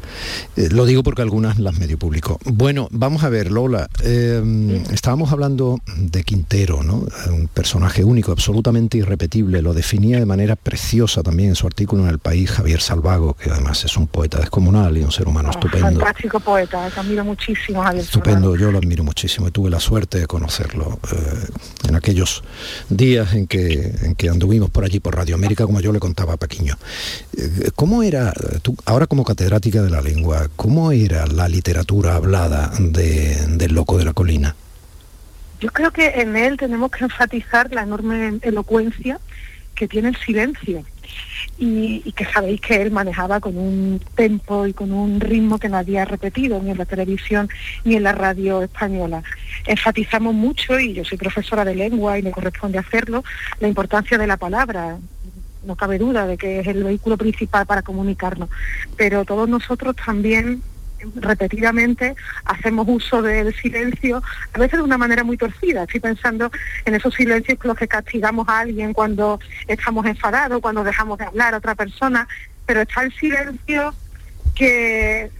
[0.57, 2.39] Eh, lo digo porque algunas las medio publicó.
[2.45, 3.89] Bueno, vamos a ver, Lola.
[4.03, 7.07] eh, estábamos hablando de Quintero, ¿no?
[7.29, 9.63] Un personaje único, absolutamente irrepetible.
[9.63, 13.51] Lo definía de manera preciosa también en su artículo en El País Javier Salvago, que
[13.51, 15.87] además es un poeta descomunal y un ser humano estupendo.
[15.87, 18.05] Fantástico poeta, te admiro muchísimo, Javier.
[18.05, 21.47] Estupendo, yo lo admiro muchísimo y tuve la suerte de conocerlo eh,
[21.89, 22.43] en aquellos
[22.89, 26.35] días en que, en que anduvimos por allí por Radio América, como yo le contaba
[26.35, 26.77] a Paquiño.
[27.37, 28.33] Eh, ¿Cómo era,
[28.63, 33.99] tú, ahora como catedrática de la lengua, cómo era la literatura hablada de, del loco
[33.99, 34.55] de la colina?
[35.61, 39.21] Yo creo que en él tenemos que enfatizar la enorme elocuencia
[39.75, 40.85] que tiene el silencio
[41.59, 45.69] y, y que sabéis que él manejaba con un tempo y con un ritmo que
[45.69, 47.49] nadie ha repetido ni en la televisión
[47.85, 49.23] ni en la radio española.
[49.67, 53.25] Enfatizamos mucho, y yo soy profesora de lengua y me corresponde hacerlo,
[53.59, 54.99] la importancia de la palabra.
[55.65, 58.49] No cabe duda de que es el vehículo principal para comunicarnos,
[58.97, 60.63] pero todos nosotros también
[61.17, 65.85] repetidamente hacemos uso del silencio, a veces de una manera muy torcida.
[65.85, 66.51] Estoy pensando
[66.85, 71.25] en esos silencios con los que castigamos a alguien cuando estamos enfadados, cuando dejamos de
[71.25, 72.29] hablar a otra persona,
[72.67, 73.95] pero está el silencio
[74.55, 75.31] que,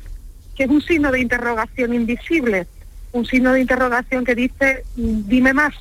[0.57, 2.67] que es un signo de interrogación invisible,
[3.13, 5.75] un signo de interrogación que dice, dime más.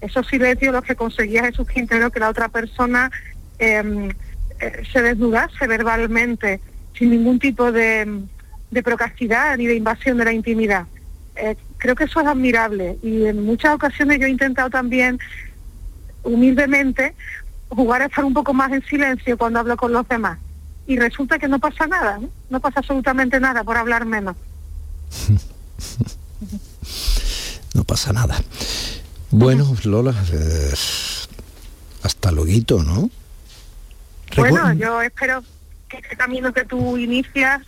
[0.00, 3.10] Esos silencios los que conseguía Jesús Quintero que la otra persona
[3.58, 4.14] eh,
[4.92, 6.60] se desnudase verbalmente,
[6.94, 8.26] sin ningún tipo de
[8.70, 10.86] de procacidad ni de invasión de la intimidad.
[11.36, 15.18] Eh, creo que eso es admirable y en muchas ocasiones yo he intentado también
[16.22, 17.14] humildemente
[17.68, 20.38] jugar a estar un poco más en silencio cuando hablo con los demás
[20.86, 22.18] y resulta que no pasa nada,
[22.50, 24.36] no, pasa absolutamente nada por hablar menos.
[27.74, 28.42] no pasa nada.
[29.30, 30.72] Bueno, Lola, eh,
[32.02, 33.10] hasta luego, ¿no?
[34.38, 35.42] Bueno, yo espero
[35.88, 37.60] que este camino que tú inicias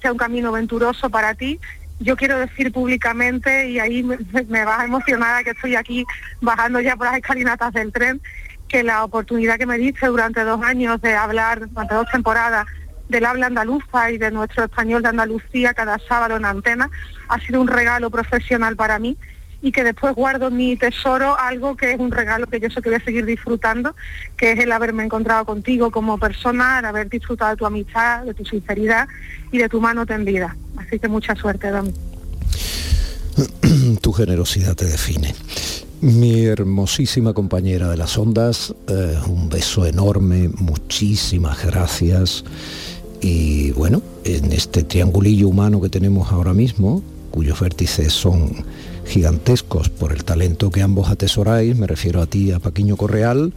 [0.00, 1.58] sea un camino venturoso para ti.
[2.00, 4.18] Yo quiero decir públicamente, y ahí me,
[4.48, 6.04] me vas emocionada que estoy aquí
[6.40, 8.20] bajando ya por las escalinatas del tren,
[8.68, 12.66] que la oportunidad que me diste durante dos años de hablar, durante dos temporadas,
[13.08, 16.90] del habla andaluza y de nuestro español de Andalucía cada sábado en antena,
[17.28, 19.16] ha sido un regalo profesional para mí
[19.60, 22.90] y que después guardo mi tesoro algo que es un regalo que yo sé que
[22.90, 23.94] voy a seguir disfrutando,
[24.36, 28.34] que es el haberme encontrado contigo como persona, el haber disfrutado de tu amistad, de
[28.34, 29.08] tu sinceridad
[29.50, 30.56] y de tu mano tendida.
[30.76, 31.92] Así que mucha suerte, Don.
[34.00, 35.34] tu generosidad te define.
[36.00, 42.44] Mi hermosísima compañera de las ondas, eh, un beso enorme, muchísimas gracias.
[43.20, 47.02] Y bueno, en este triangulillo humano que tenemos ahora mismo,
[47.32, 48.64] cuyos vértices son
[49.08, 53.52] gigantescos por el talento que ambos atesoráis, me refiero a ti, a Paquiño Correal,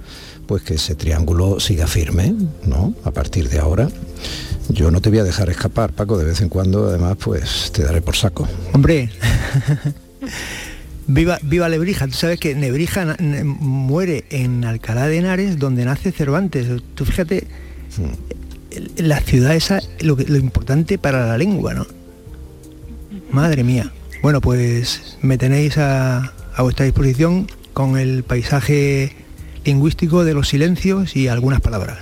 [0.48, 2.34] pues que ese triángulo siga firme,
[2.66, 2.94] ¿no?
[3.04, 3.90] A partir de ahora.
[4.70, 7.84] Yo no te voy a dejar escapar, Paco, de vez en cuando, además, pues te
[7.84, 8.48] daré por saco.
[8.74, 9.10] Hombre,
[11.08, 16.68] viva, viva Lebrija, tú sabes que Nebrija muere en Alcalá de Henares, donde nace Cervantes.
[16.96, 17.48] Tú fíjate,
[17.98, 19.04] hmm.
[19.04, 21.86] la ciudad esa, lo, lo importante para la lengua, ¿no?
[23.32, 23.92] Madre mía.
[24.22, 29.16] Bueno, pues me tenéis a, vuestra disposición con el paisaje
[29.66, 31.98] lingüístico de los silencios y algunas palabras.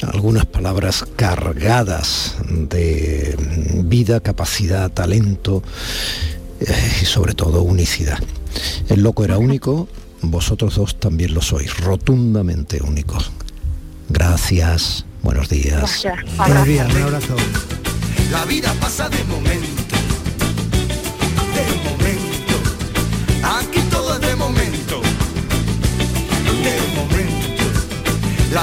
[0.00, 3.36] Algunas palabras cargadas de
[3.84, 5.62] vida, capacidad, talento
[6.60, 8.18] eh, y sobre todo unicidad.
[8.88, 9.86] El loco era único,
[10.22, 13.30] vosotros dos también lo sois, rotundamente únicos.
[14.08, 16.06] Gracias, buenos días.
[16.38, 17.36] Buenos días, un abrazo.
[18.30, 20.03] La vida pasa de momento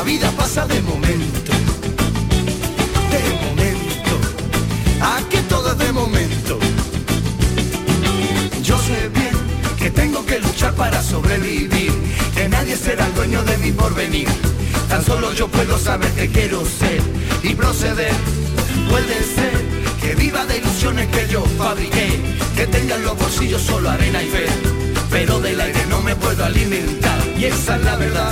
[0.02, 1.52] La vida pasa de momento,
[3.12, 4.14] de momento.
[4.99, 6.58] Aquí todo es de momento.
[8.64, 9.36] Yo sé bien
[9.78, 11.93] que tengo que luchar para sobrevivir,
[12.34, 14.28] que nadie será el dueño de mi porvenir.
[14.89, 16.99] Tan solo yo puedo saber que quiero ser
[17.43, 18.16] y proceder.
[18.89, 19.54] Puede ser
[20.02, 22.20] que viva de ilusiones que yo fabriqué,
[22.56, 24.47] que tenga en los bolsillos solo arena y fe,
[25.12, 28.32] pero del aire no me puedo alimentar, y esa es la verdad.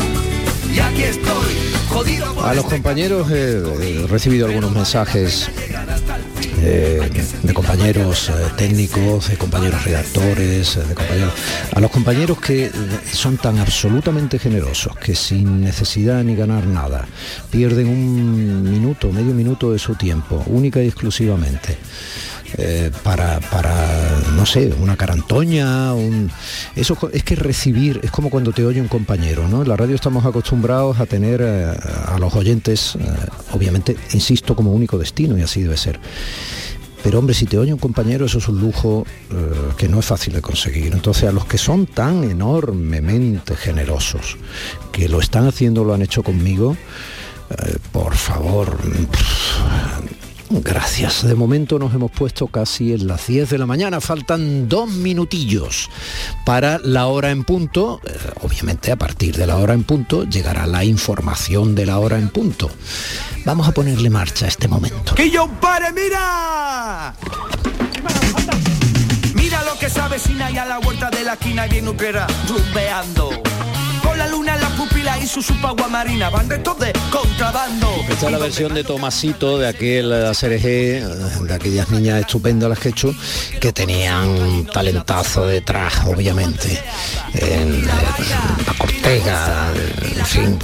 [0.74, 1.56] Y aquí estoy,
[1.90, 5.50] jodido A los este compañeros he recibido algunos mensajes
[6.62, 7.10] eh,
[7.44, 11.34] de compañeros eh, técnicos, de compañeros redactores, eh, de compañeros,
[11.74, 12.70] a los compañeros que
[13.12, 17.08] son tan absolutamente generosos que sin necesidad ni ganar nada
[17.50, 21.78] pierden un minuto, medio minuto de su tiempo, única y exclusivamente.
[23.04, 26.32] Para, para, no sé, una carantoña, un...
[26.76, 29.62] Eso es que recibir, es como cuando te oye un compañero, ¿no?
[29.62, 32.97] En la radio estamos acostumbrados a tener a los oyentes,
[33.52, 36.00] obviamente, insisto, como único destino y así debe ser.
[37.04, 39.36] Pero hombre, si te oye un compañero, eso es un lujo eh,
[39.78, 40.93] que no es fácil de conseguir.
[40.93, 44.38] Entonces, a los que son tan enormemente generosos,
[44.91, 46.76] que lo están haciendo, lo han hecho conmigo,
[47.52, 48.78] eh, por favor,
[50.50, 51.26] Gracias.
[51.28, 54.02] De momento nos hemos puesto casi en las 10 de la mañana.
[54.02, 55.89] Faltan dos minutillos
[56.45, 58.02] para la hora en punto.
[58.04, 62.18] Eh, obviamente a partir de la hora en punto llegará la información de la hora
[62.18, 62.70] en punto.
[63.45, 65.16] Vamos a ponerle marcha a este momento.
[65.16, 67.14] ¡Que yo pare, mira!
[69.36, 72.28] Mira lo que sabe Sina y a la vuelta de la esquina y viene Utrera
[72.47, 73.41] rumbeando
[74.20, 77.88] la luna en la pupila y su supagua marina van de de contrabando.
[78.10, 82.90] Esta es la versión de Tomasito de aquel cereje, de aquellas niñas estupendas las que
[82.90, 83.16] he hecho,
[83.62, 86.84] que tenían talentazo detrás, obviamente.
[87.34, 89.72] En, la Cortega,
[90.18, 90.60] en fin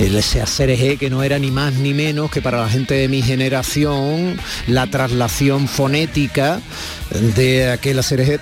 [0.00, 3.08] el ese ACRG que no era ni más ni menos que para la gente de
[3.08, 6.60] mi generación la traslación fonética
[7.36, 8.40] de aquel ACRG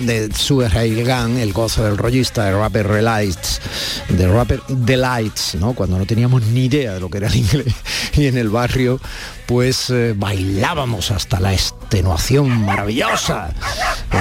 [0.00, 3.60] de Suerheilgan, el gozo del rollista, de Rapper Relights,
[4.08, 5.72] de Rapper Delights, ¿no?
[5.72, 7.74] Cuando no teníamos ni idea de lo que era el inglés
[8.14, 9.00] y en el barrio
[9.46, 11.52] pues eh, bailábamos hasta la
[11.86, 13.50] extenuación maravillosa.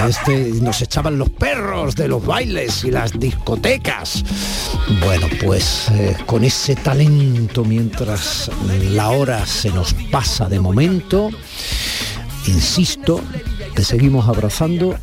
[0.07, 4.24] Este, nos echaban los perros de los bailes y las discotecas.
[5.03, 8.51] Bueno, pues eh, con ese talento mientras
[8.91, 11.32] la hora se nos pasa de momento,
[12.45, 13.20] insisto,
[13.74, 14.95] te seguimos abrazando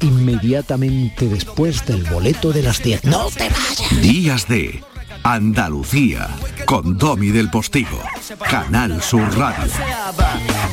[0.00, 3.04] inmediatamente después del boleto de las 10.
[3.04, 4.00] ¡No te vayas!
[4.00, 4.82] Días de
[5.22, 6.28] Andalucía
[6.64, 8.00] con Domi del Postigo,
[8.48, 9.70] Canal Sur Radio.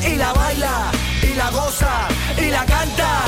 [0.06, 0.90] Y la baila,
[1.24, 2.08] y la goza
[2.38, 3.23] y la canta.